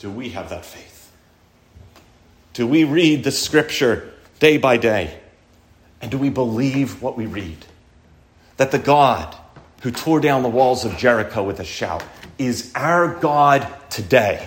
[0.01, 1.11] Do we have that faith?
[2.53, 5.19] Do we read the scripture day by day?
[6.03, 7.65] And do we believe what we read?
[8.59, 9.35] That the God
[9.81, 12.05] who tore down the walls of Jericho with a shout
[12.37, 14.47] is our God today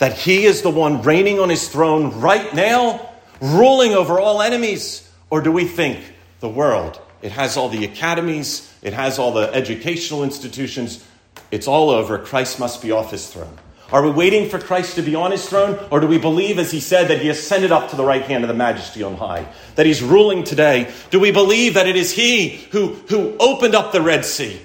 [0.00, 3.08] that he is the one reigning on his throne right now,
[3.40, 5.06] ruling over all enemies?
[5.30, 6.00] Or do we think
[6.40, 11.04] the world, it has all the academies, it has all the educational institutions,
[11.50, 13.56] it's all over, Christ must be off his throne?
[13.92, 15.78] Are we waiting for Christ to be on his throne?
[15.90, 18.44] Or do we believe, as he said, that he ascended up to the right hand
[18.44, 19.46] of the majesty on high?
[19.74, 20.92] That he's ruling today?
[21.10, 24.60] Do we believe that it is he who, who opened up the Red Sea?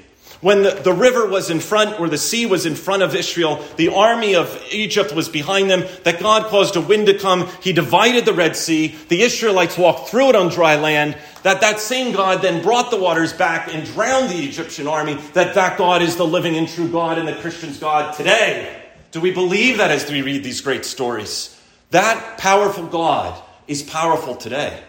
[0.45, 3.65] When the, the river was in front, or the sea was in front of Israel,
[3.77, 7.49] the army of Egypt was behind them, that God caused a wind to come.
[7.63, 8.95] He divided the Red Sea.
[9.09, 11.17] The Israelites walked through it on dry land.
[11.41, 15.15] That that same God then brought the waters back and drowned the Egyptian army.
[15.33, 18.83] That that God is the living and true God and the Christian's God today.
[19.09, 21.59] Do we believe that as we read these great stories?
[21.89, 24.79] That powerful God is powerful today.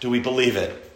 [0.00, 0.90] Do we believe it?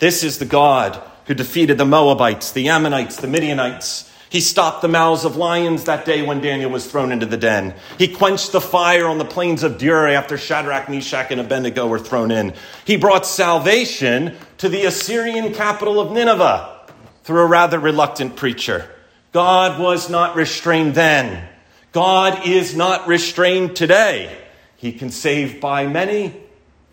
[0.00, 4.10] This is the God who defeated the Moabites, the Ammonites, the Midianites.
[4.28, 7.74] He stopped the mouths of lions that day when Daniel was thrown into the den.
[7.98, 12.00] He quenched the fire on the plains of Dura after Shadrach, Meshach, and Abednego were
[12.00, 12.52] thrown in.
[12.84, 16.80] He brought salvation to the Assyrian capital of Nineveh
[17.22, 18.90] through a rather reluctant preacher.
[19.30, 21.48] God was not restrained then.
[21.92, 24.36] God is not restrained today.
[24.76, 26.34] He can save by many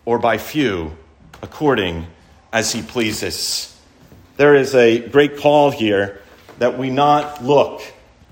[0.04, 0.96] or by few,
[1.42, 2.06] according
[2.52, 3.71] as he pleases.
[4.42, 6.20] There is a great call here
[6.58, 7.80] that we not look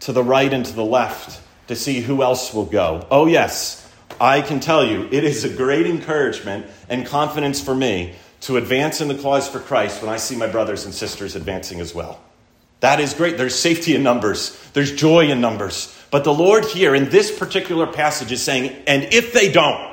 [0.01, 3.07] to the right and to the left to see who else will go.
[3.13, 3.89] Oh, yes,
[4.21, 9.01] I can tell you, it is a great encouragement and confidence for me to advance
[9.01, 12.21] in the cause for Christ when I see my brothers and sisters advancing as well.
[12.81, 13.39] That is great.
[13.39, 15.97] There's safety in numbers, there's joy in numbers.
[16.11, 19.90] But the Lord here in this particular passage is saying, and if they don't,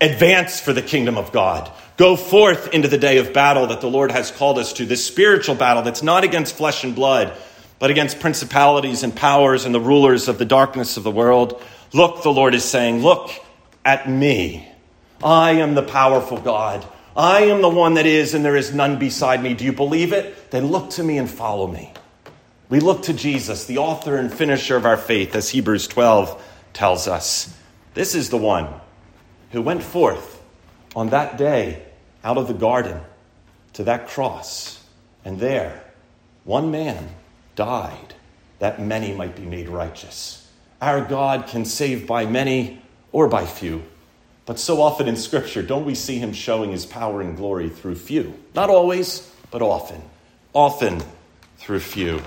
[0.00, 1.70] advance for the kingdom of God.
[1.96, 5.04] Go forth into the day of battle that the Lord has called us to, this
[5.04, 7.36] spiritual battle that's not against flesh and blood,
[7.78, 11.62] but against principalities and powers and the rulers of the darkness of the world.
[11.92, 13.30] Look, the Lord is saying, look
[13.84, 14.68] at me.
[15.22, 16.86] I am the powerful God.
[17.16, 19.54] I am the one that is, and there is none beside me.
[19.54, 20.50] Do you believe it?
[20.50, 21.94] Then look to me and follow me.
[22.68, 26.42] We look to Jesus, the author and finisher of our faith, as Hebrews 12
[26.74, 27.56] tells us.
[27.94, 28.68] This is the one
[29.56, 30.42] who went forth
[30.94, 31.82] on that day
[32.22, 33.00] out of the garden
[33.72, 34.84] to that cross,
[35.24, 35.82] and there,
[36.44, 37.08] one man
[37.54, 38.14] died
[38.58, 40.46] that many might be made righteous.
[40.82, 43.82] Our God can save by many or by few.
[44.44, 47.94] But so often in Scripture, don't we see him showing his power and glory through
[47.94, 48.38] few?
[48.54, 50.02] Not always, but often.
[50.52, 51.02] Often
[51.56, 52.20] through few.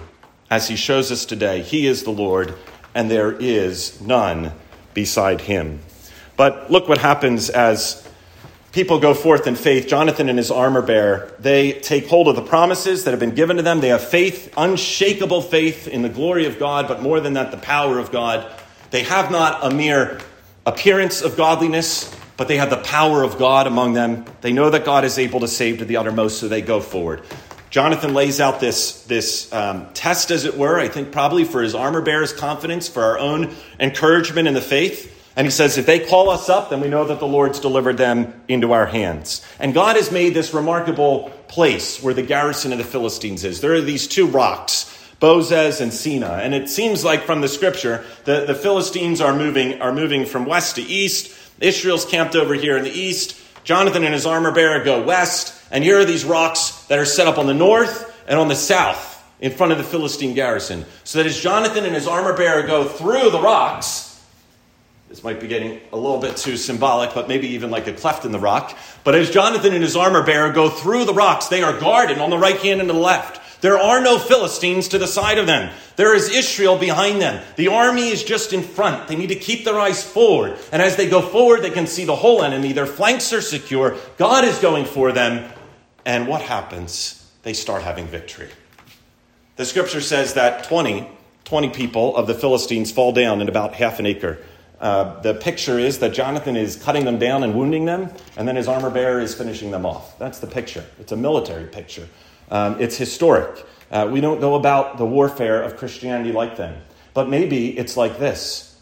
[0.49, 2.55] As he shows us today, he is the Lord,
[2.95, 4.51] and there is none
[4.95, 5.81] beside him.
[6.39, 8.07] But look what happens as
[8.71, 9.89] people go forth in faith.
[9.89, 13.57] Jonathan and his armor bearer, they take hold of the promises that have been given
[13.57, 13.81] to them.
[13.81, 17.57] They have faith, unshakable faith in the glory of God, but more than that, the
[17.57, 18.49] power of God.
[18.89, 20.21] They have not a mere
[20.65, 24.23] appearance of godliness, but they have the power of God among them.
[24.39, 27.21] They know that God is able to save to the uttermost, so they go forward.
[27.69, 31.75] Jonathan lays out this, this um, test, as it were, I think probably for his
[31.75, 35.17] armor bearer's confidence, for our own encouragement in the faith.
[35.39, 37.95] And he says, if they call us up, then we know that the Lord's delivered
[37.95, 39.41] them into our hands.
[39.57, 43.61] And God has made this remarkable place where the garrison of the Philistines is.
[43.61, 46.39] There are these two rocks, Bozez and Seneh.
[46.39, 50.43] And it seems like from the scripture, the, the Philistines are moving, are moving from
[50.43, 51.33] west to east.
[51.61, 53.41] Israel's camped over here in the east.
[53.63, 55.57] Jonathan and his armor bearer go west.
[55.71, 58.57] And here are these rocks that are set up on the north and on the
[58.57, 60.83] south in front of the Philistine garrison.
[61.05, 64.08] So that as Jonathan and his armor bearer go through the rocks,
[65.09, 68.25] this might be getting a little bit too symbolic, but maybe even like a cleft
[68.25, 68.77] in the rock.
[69.03, 72.29] But as Jonathan and his armor bearer go through the rocks, they are guarded on
[72.29, 73.41] the right hand and the left.
[73.61, 75.73] There are no Philistines to the side of them.
[75.95, 77.43] There is Israel behind them.
[77.57, 79.07] The army is just in front.
[79.07, 80.57] They need to keep their eyes forward.
[80.71, 82.71] And as they go forward, they can see the whole enemy.
[82.71, 83.97] Their flanks are secure.
[84.17, 85.51] God is going for them.
[86.05, 87.29] And what happens?
[87.43, 88.49] They start having victory.
[89.57, 91.05] The scripture says that 20,
[91.43, 94.37] 20 people of the Philistines fall down in about half an acre.
[94.79, 98.55] Uh, the picture is that Jonathan is cutting them down and wounding them, and then
[98.55, 100.17] his armor bearer is finishing them off.
[100.17, 100.85] That's the picture.
[100.99, 102.07] It's a military picture.
[102.49, 103.65] Um, it's historic.
[103.91, 106.81] Uh, we don't know about the warfare of Christianity like them.
[107.13, 108.77] But maybe it's like this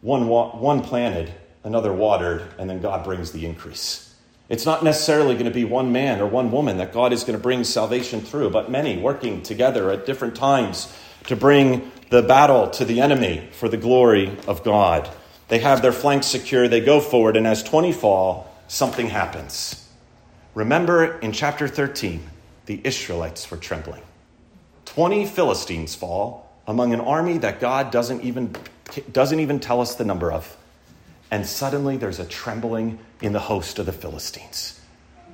[0.00, 1.32] one, wa- one planted,
[1.64, 4.14] another watered, and then God brings the increase.
[4.48, 7.36] It's not necessarily going to be one man or one woman that God is going
[7.36, 10.92] to bring salvation through, but many working together at different times
[11.26, 15.10] to bring the battle to the enemy for the glory of God.
[15.48, 19.86] They have their flanks secure, they go forward, and as 20 fall, something happens.
[20.54, 22.22] Remember in chapter 13,
[22.66, 24.02] the Israelites were trembling.
[24.84, 28.54] 20 Philistines fall among an army that God doesn't even,
[29.12, 30.56] doesn't even tell us the number of.
[31.30, 34.80] and suddenly there's a trembling in the host of the Philistines.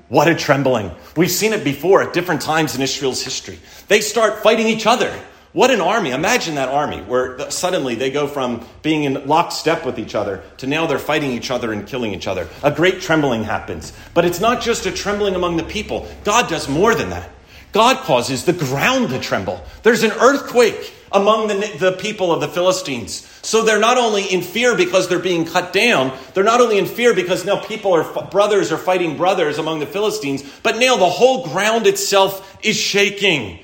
[0.09, 0.91] What a trembling.
[1.17, 3.59] We've seen it before at different times in Israel's history.
[3.89, 5.19] They start fighting each other.
[5.55, 6.11] What an army.
[6.11, 10.67] Imagine that army where suddenly they go from being in lockstep with each other to
[10.67, 12.49] now they're fighting each other and killing each other.
[12.65, 13.93] A great trembling happens.
[14.15, 17.31] But it's not just a trembling among the people, God does more than that.
[17.71, 19.63] God causes the ground to tremble.
[19.85, 23.25] There's an earthquake among the, the people of the Philistines.
[23.43, 26.87] So they're not only in fear because they're being cut down, they're not only in
[26.87, 31.09] fear because now people are brothers are fighting brothers among the Philistines, but now the
[31.09, 33.61] whole ground itself is shaking.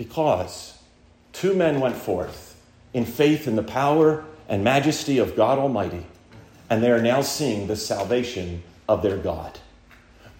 [0.00, 0.78] Because
[1.34, 2.58] two men went forth
[2.94, 6.06] in faith in the power and majesty of God Almighty,
[6.70, 9.58] and they are now seeing the salvation of their God.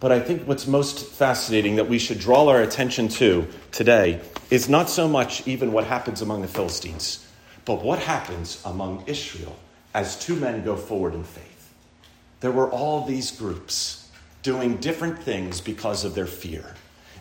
[0.01, 4.67] But I think what's most fascinating that we should draw our attention to today is
[4.67, 7.27] not so much even what happens among the Philistines
[7.65, 9.57] but what happens among Israel
[9.95, 11.73] as two men go forward in faith?
[12.41, 14.11] There were all these groups
[14.43, 16.75] doing different things because of their fear.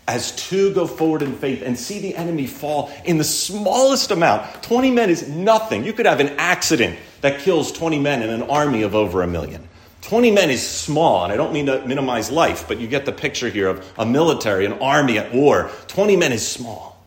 [0.10, 4.64] As two go forward in faith and see the enemy fall in the smallest amount,
[4.64, 5.86] 20 men is nothing.
[5.86, 9.28] You could have an accident that kills 20 men in an army of over a
[9.28, 9.70] million.
[10.02, 13.12] 20 men is small, and I don't mean to minimize life, but you get the
[13.12, 15.70] picture here of a military, an army at war.
[15.86, 17.06] 20 men is small,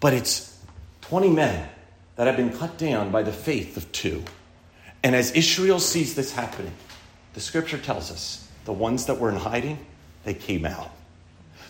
[0.00, 0.58] but it's
[1.02, 1.68] 20 men
[2.16, 4.24] that have been cut down by the faith of two.
[5.02, 6.72] And as Israel sees this happening,
[7.34, 9.84] the scripture tells us the ones that were in hiding,
[10.24, 10.90] they came out.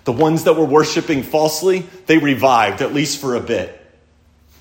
[0.05, 3.76] The ones that were worshiping falsely, they revived, at least for a bit.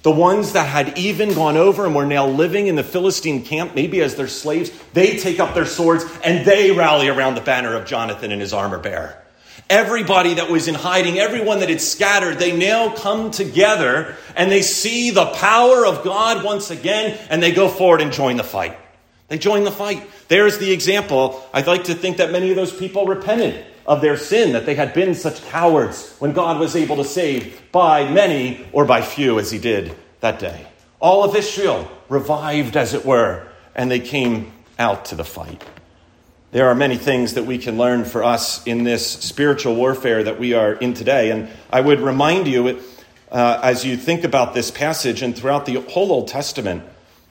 [0.01, 3.75] The ones that had even gone over and were now living in the Philistine camp,
[3.75, 7.75] maybe as their slaves, they take up their swords and they rally around the banner
[7.75, 9.17] of Jonathan and his armor bearer.
[9.69, 14.61] Everybody that was in hiding, everyone that had scattered, they now come together and they
[14.61, 18.77] see the power of God once again and they go forward and join the fight.
[19.27, 20.09] They join the fight.
[20.29, 21.45] There's the example.
[21.53, 24.75] I'd like to think that many of those people repented of their sin, that they
[24.75, 29.39] had been such cowards when God was able to save by many or by few
[29.39, 30.67] as he did that day.
[30.99, 35.63] All of Israel revived, as it were, and they came out to the fight.
[36.51, 40.39] There are many things that we can learn for us in this spiritual warfare that
[40.39, 41.31] we are in today.
[41.31, 42.81] And I would remind you,
[43.31, 46.83] uh, as you think about this passage and throughout the whole Old Testament,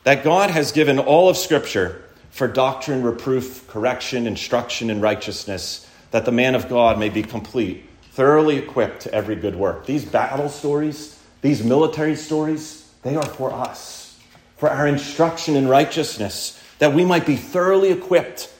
[0.02, 6.24] that God has given all of Scripture for doctrine, reproof, correction, instruction, and righteousness, that
[6.24, 9.86] the man of God may be complete, thoroughly equipped to every good work.
[9.86, 14.18] These battle stories, these military stories, they are for us,
[14.56, 18.52] for our instruction in righteousness, that we might be thoroughly equipped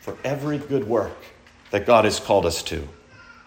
[0.00, 1.16] for every good work
[1.70, 2.86] that God has called us to.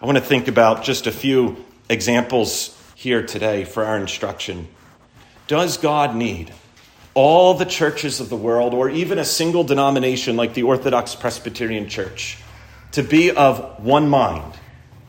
[0.00, 4.68] I want to think about just a few examples here today for our instruction.
[5.46, 6.52] Does God need
[7.14, 11.88] all the churches of the world, or even a single denomination like the Orthodox Presbyterian
[11.88, 12.38] Church,
[12.92, 14.54] to be of one mind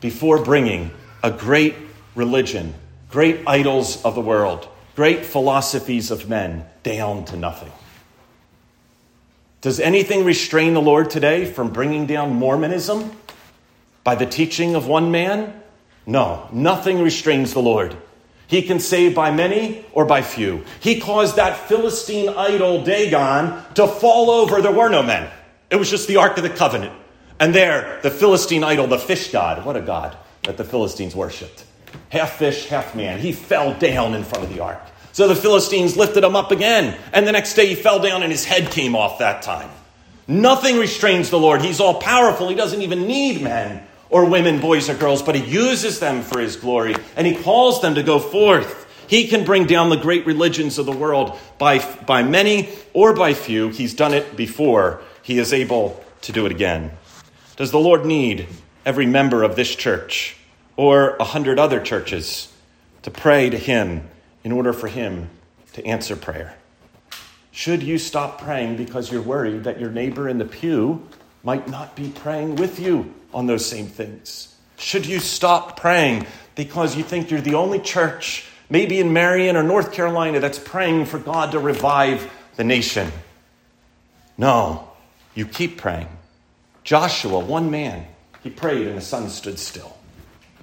[0.00, 0.90] before bringing
[1.22, 1.74] a great
[2.14, 2.74] religion,
[3.10, 7.72] great idols of the world, great philosophies of men down to nothing?
[9.60, 13.10] Does anything restrain the Lord today from bringing down Mormonism
[14.04, 15.60] by the teaching of one man?
[16.06, 17.94] No, nothing restrains the Lord.
[18.46, 20.64] He can save by many or by few.
[20.80, 24.62] He caused that Philistine idol Dagon to fall over.
[24.62, 25.30] There were no men,
[25.70, 26.99] it was just the Ark of the Covenant.
[27.40, 31.64] And there, the Philistine idol, the fish god, what a god that the Philistines worshiped.
[32.10, 33.18] Half fish, half man.
[33.18, 34.80] He fell down in front of the ark.
[35.12, 38.30] So the Philistines lifted him up again, and the next day he fell down and
[38.30, 39.70] his head came off that time.
[40.28, 41.62] Nothing restrains the Lord.
[41.62, 42.48] He's all powerful.
[42.48, 46.40] He doesn't even need men or women, boys or girls, but he uses them for
[46.40, 48.86] his glory, and he calls them to go forth.
[49.08, 53.34] He can bring down the great religions of the world by, by many or by
[53.34, 53.70] few.
[53.70, 55.00] He's done it before.
[55.22, 56.92] He is able to do it again.
[57.60, 58.46] Does the Lord need
[58.86, 60.34] every member of this church
[60.78, 62.50] or a hundred other churches
[63.02, 64.08] to pray to him
[64.42, 65.28] in order for Him
[65.74, 66.56] to answer prayer.
[67.50, 71.06] Should you stop praying because you're worried that your neighbor in the pew
[71.42, 74.56] might not be praying with you on those same things?
[74.78, 79.62] Should you stop praying because you think you're the only church, maybe in Marion or
[79.62, 83.12] North Carolina, that's praying for God to revive the nation?
[84.38, 84.88] No,
[85.34, 86.08] you keep praying.
[86.90, 88.04] Joshua, one man,
[88.42, 89.96] he prayed and the sun stood still.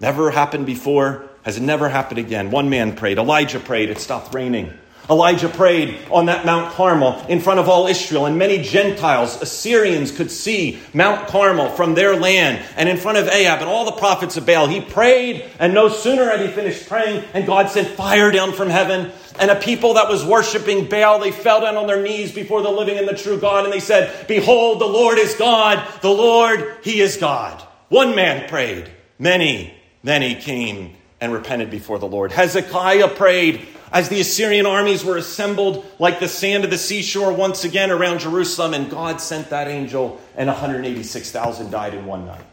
[0.01, 2.51] Never happened before, has it never happened again.
[2.51, 4.73] One man prayed, Elijah prayed, it stopped raining.
[5.09, 10.11] Elijah prayed on that Mount Carmel in front of all Israel, and many Gentiles, Assyrians,
[10.11, 13.93] could see Mount Carmel from their land, and in front of Ahab and all the
[13.93, 14.67] prophets of Baal.
[14.67, 18.69] He prayed, and no sooner had he finished praying, and God sent fire down from
[18.69, 19.11] heaven.
[19.39, 22.71] And a people that was worshiping Baal, they fell down on their knees before the
[22.71, 26.77] living and the true God, and they said, Behold, the Lord is God, the Lord,
[26.83, 27.61] He is God.
[27.89, 28.89] One man prayed,
[29.19, 32.31] many, many came and repented before the Lord.
[32.31, 37.63] Hezekiah prayed, as the Assyrian armies were assembled like the sand of the seashore once
[37.63, 42.45] again around Jerusalem, and God sent that angel, and 186,000 died in one night.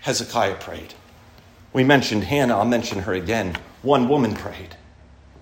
[0.00, 0.94] Hezekiah prayed.
[1.72, 3.56] We mentioned Hannah, I'll mention her again.
[3.82, 4.76] One woman prayed.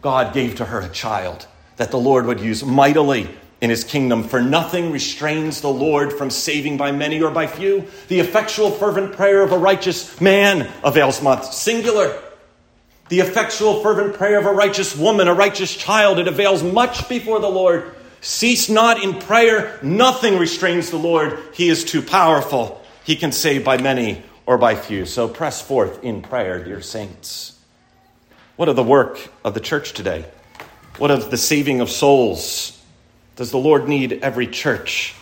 [0.01, 1.47] God gave to her a child
[1.77, 3.29] that the Lord would use mightily
[3.61, 7.85] in his kingdom, for nothing restrains the Lord from saving by many or by few.
[8.09, 11.45] The effectual, fervent prayer of a righteous man avails much.
[11.53, 12.20] Singular
[13.13, 17.41] the effectual, fervent prayer of a righteous woman, a righteous child, it avails much before
[17.41, 17.95] the Lord.
[18.23, 19.79] Cease not in prayer.
[19.83, 21.39] Nothing restrains the Lord.
[21.53, 22.83] He is too powerful.
[23.05, 25.05] He can save by many or by few.
[25.05, 27.61] So press forth in prayer, dear saints.
[28.57, 30.25] What of the work of the church today?
[30.97, 32.83] What of the saving of souls?
[33.37, 35.15] Does the Lord need every church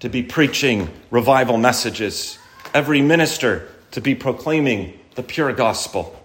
[0.00, 2.40] to be preaching revival messages?
[2.74, 6.20] Every minister to be proclaiming the pure gospel?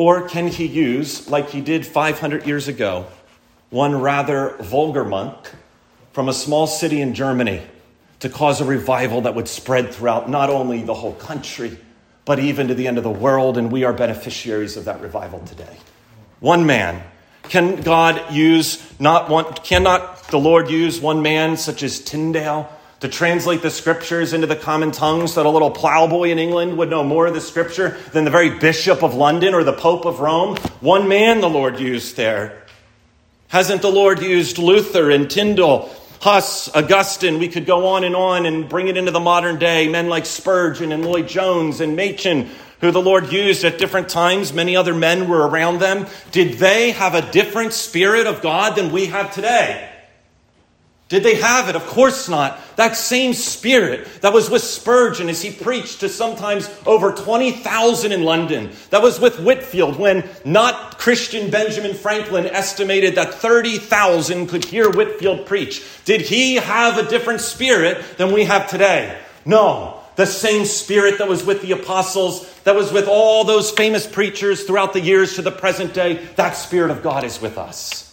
[0.00, 3.04] Or can he use, like he did 500 years ago,
[3.68, 5.36] one rather vulgar monk
[6.14, 7.60] from a small city in Germany
[8.20, 11.76] to cause a revival that would spread throughout not only the whole country,
[12.24, 15.40] but even to the end of the world, and we are beneficiaries of that revival
[15.40, 15.76] today.
[16.38, 17.02] One man.
[17.50, 23.08] Can God use not one, cannot the Lord use one man such as Tyndale to
[23.08, 26.90] translate the scriptures into the common tongues so that a little plowboy in England would
[26.90, 30.20] know more of the scripture than the very bishop of London or the pope of
[30.20, 30.56] Rome.
[30.80, 32.62] One man the Lord used there.
[33.48, 35.90] Hasn't the Lord used Luther and Tyndale,
[36.20, 37.38] Huss, Augustine?
[37.38, 39.88] We could go on and on and bring it into the modern day.
[39.88, 44.52] Men like Spurgeon and Lloyd Jones and Machen, who the Lord used at different times.
[44.52, 46.06] Many other men were around them.
[46.32, 49.89] Did they have a different spirit of God than we have today?
[51.10, 51.74] Did they have it?
[51.74, 52.60] Of course not.
[52.76, 58.22] That same spirit that was with Spurgeon as he preached to sometimes over 20,000 in
[58.22, 64.88] London, that was with Whitefield when not Christian Benjamin Franklin estimated that 30,000 could hear
[64.88, 65.84] Whitefield preach.
[66.04, 69.20] Did he have a different spirit than we have today?
[69.44, 70.00] No.
[70.14, 74.62] The same spirit that was with the apostles, that was with all those famous preachers
[74.62, 78.09] throughout the years to the present day, that spirit of God is with us.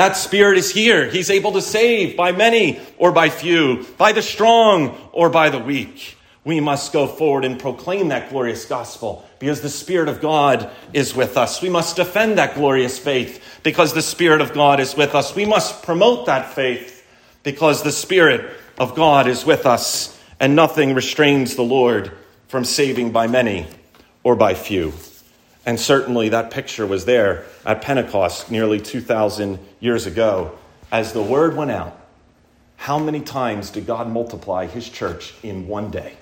[0.00, 1.10] That Spirit is here.
[1.10, 5.58] He's able to save by many or by few, by the strong or by the
[5.58, 6.16] weak.
[6.42, 11.14] We must go forward and proclaim that glorious gospel because the Spirit of God is
[11.14, 11.60] with us.
[11.60, 15.34] We must defend that glorious faith because the Spirit of God is with us.
[15.36, 17.06] We must promote that faith
[17.42, 22.10] because the Spirit of God is with us, and nothing restrains the Lord
[22.48, 23.66] from saving by many
[24.22, 24.94] or by few.
[25.70, 30.58] And certainly that picture was there at Pentecost nearly 2,000 years ago.
[30.90, 31.96] As the word went out,
[32.74, 36.14] how many times did God multiply his church in one day?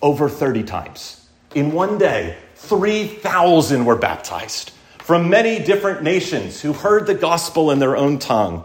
[0.00, 1.28] Over 30 times.
[1.54, 4.70] In one day, 3,000 were baptized
[5.00, 8.64] from many different nations who heard the gospel in their own tongue.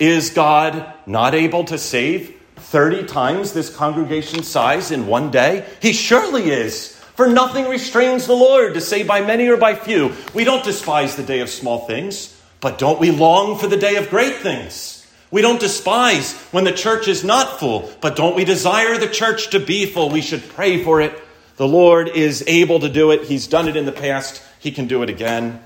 [0.00, 5.64] Is God not able to save 30 times this congregation size in one day?
[5.80, 6.93] He surely is.
[7.14, 10.12] For nothing restrains the Lord to say by many or by few.
[10.34, 13.96] We don't despise the day of small things, but don't we long for the day
[13.96, 15.06] of great things?
[15.30, 19.50] We don't despise when the church is not full, but don't we desire the church
[19.50, 20.10] to be full?
[20.10, 21.20] We should pray for it.
[21.56, 23.24] The Lord is able to do it.
[23.24, 24.42] He's done it in the past.
[24.58, 25.62] He can do it again.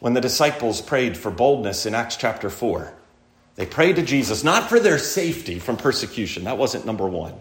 [0.00, 2.94] When the disciples prayed for boldness in Acts chapter 4,
[3.56, 6.44] they prayed to Jesus not for their safety from persecution.
[6.44, 7.34] That wasn't number one.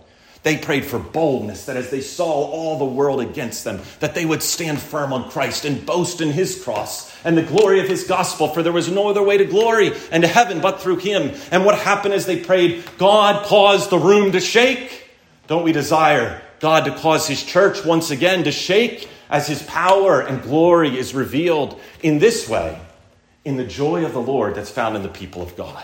[0.47, 4.25] They prayed for boldness, that as they saw all the world against them, that they
[4.25, 8.05] would stand firm on Christ and boast in his cross and the glory of his
[8.05, 11.37] gospel, for there was no other way to glory and to heaven but through him.
[11.51, 12.85] And what happened as they prayed?
[12.97, 15.09] God caused the room to shake.
[15.47, 20.21] Don't we desire God to cause his church once again to shake as his power
[20.21, 22.79] and glory is revealed in this way,
[23.43, 25.83] in the joy of the Lord that's found in the people of God?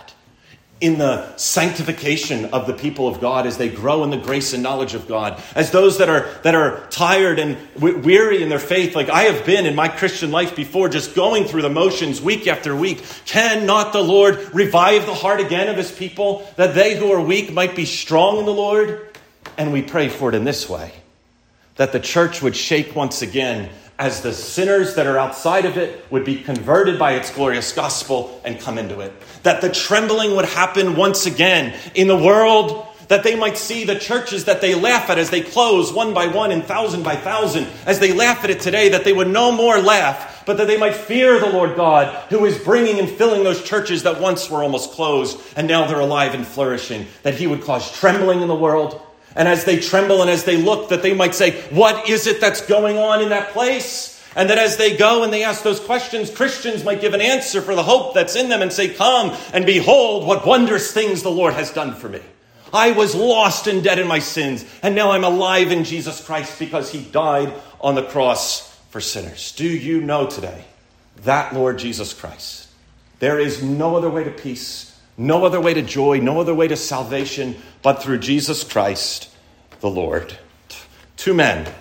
[0.83, 4.61] In the sanctification of the people of God as they grow in the grace and
[4.61, 5.41] knowledge of God.
[5.55, 9.45] As those that are, that are tired and weary in their faith, like I have
[9.45, 13.01] been in my Christian life before, just going through the motions week after week.
[13.23, 17.21] Can not the Lord revive the heart again of his people that they who are
[17.21, 19.07] weak might be strong in the Lord?
[19.57, 20.91] And we pray for it in this way
[21.75, 23.69] that the church would shake once again
[23.99, 28.41] as the sinners that are outside of it would be converted by its glorious gospel
[28.43, 29.13] and come into it.
[29.43, 33.99] That the trembling would happen once again in the world, that they might see the
[33.99, 37.67] churches that they laugh at as they close one by one and thousand by thousand,
[37.85, 40.77] as they laugh at it today, that they would no more laugh, but that they
[40.77, 44.63] might fear the Lord God, who is bringing and filling those churches that once were
[44.63, 48.55] almost closed and now they're alive and flourishing, that He would cause trembling in the
[48.55, 48.99] world
[49.35, 52.41] and as they tremble and as they look, that they might say, What is it
[52.41, 54.11] that's going on in that place?
[54.35, 57.61] And that as they go and they ask those questions, Christians might give an answer
[57.61, 61.31] for the hope that's in them and say, Come and behold what wondrous things the
[61.31, 62.21] Lord has done for me.
[62.73, 66.57] I was lost and dead in my sins, and now I'm alive in Jesus Christ
[66.57, 69.51] because he died on the cross for sinners.
[69.51, 70.65] Do you know today
[71.23, 72.67] that Lord Jesus Christ?
[73.19, 76.67] There is no other way to peace, no other way to joy, no other way
[76.67, 79.29] to salvation but through Jesus Christ
[79.79, 80.37] the Lord.
[81.17, 81.71] Two men,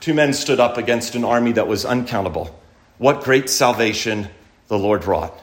[0.00, 2.58] two men stood up against an army that was uncountable.
[2.98, 4.28] What great salvation
[4.68, 5.38] the Lord wrought.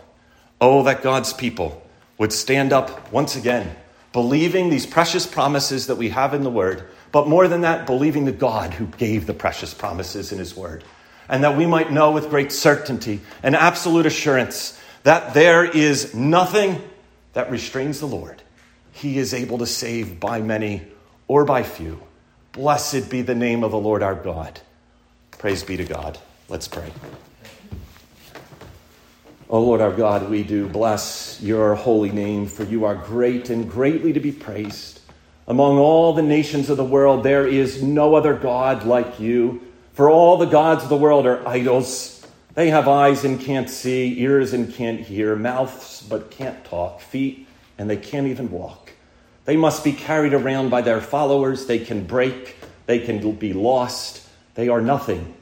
[0.59, 1.83] Oh, that God's people
[2.17, 3.75] would stand up once again,
[4.11, 8.25] believing these precious promises that we have in the Word, but more than that, believing
[8.25, 10.83] the God who gave the precious promises in His Word.
[11.27, 16.81] And that we might know with great certainty and absolute assurance that there is nothing
[17.39, 18.41] that restrains the Lord
[18.91, 20.81] he is able to save by many
[21.29, 22.01] or by few.
[22.51, 24.59] Blessed be the name of the Lord our God.
[25.31, 26.19] Praise be to God.
[26.49, 26.91] Let's pray.
[29.49, 33.71] O Lord our God, we do bless your holy name, for you are great and
[33.71, 34.99] greatly to be praised.
[35.47, 39.61] Among all the nations of the world, there is no other God like you.
[39.93, 42.18] For all the gods of the world are idols.
[42.59, 47.47] They have eyes and can't see, ears and can't hear, mouths but can't talk, feet
[47.77, 48.91] and they can't even walk.
[49.45, 51.67] They must be carried around by their followers.
[51.67, 54.27] They can break, they can be lost.
[54.55, 55.35] They are nothing.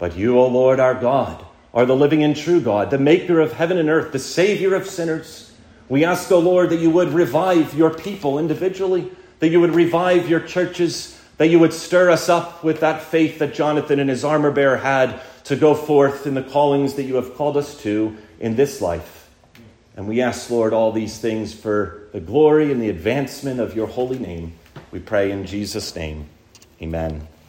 [0.00, 3.52] But you, O Lord our God, are the living and true God, the maker of
[3.52, 5.52] heaven and earth, the Savior of sinners.
[5.88, 10.28] We ask, O Lord, that you would revive your people individually, that you would revive
[10.28, 14.24] your churches, that you would stir us up with that faith that Jonathan and his
[14.24, 18.14] armor bearer had to go forth in the callings that you have called us to
[18.38, 19.30] in this life.
[19.96, 23.86] And we ask, Lord, all these things for the glory and the advancement of your
[23.86, 24.52] holy name.
[24.90, 26.26] We pray in Jesus' name.
[26.82, 27.26] Amen.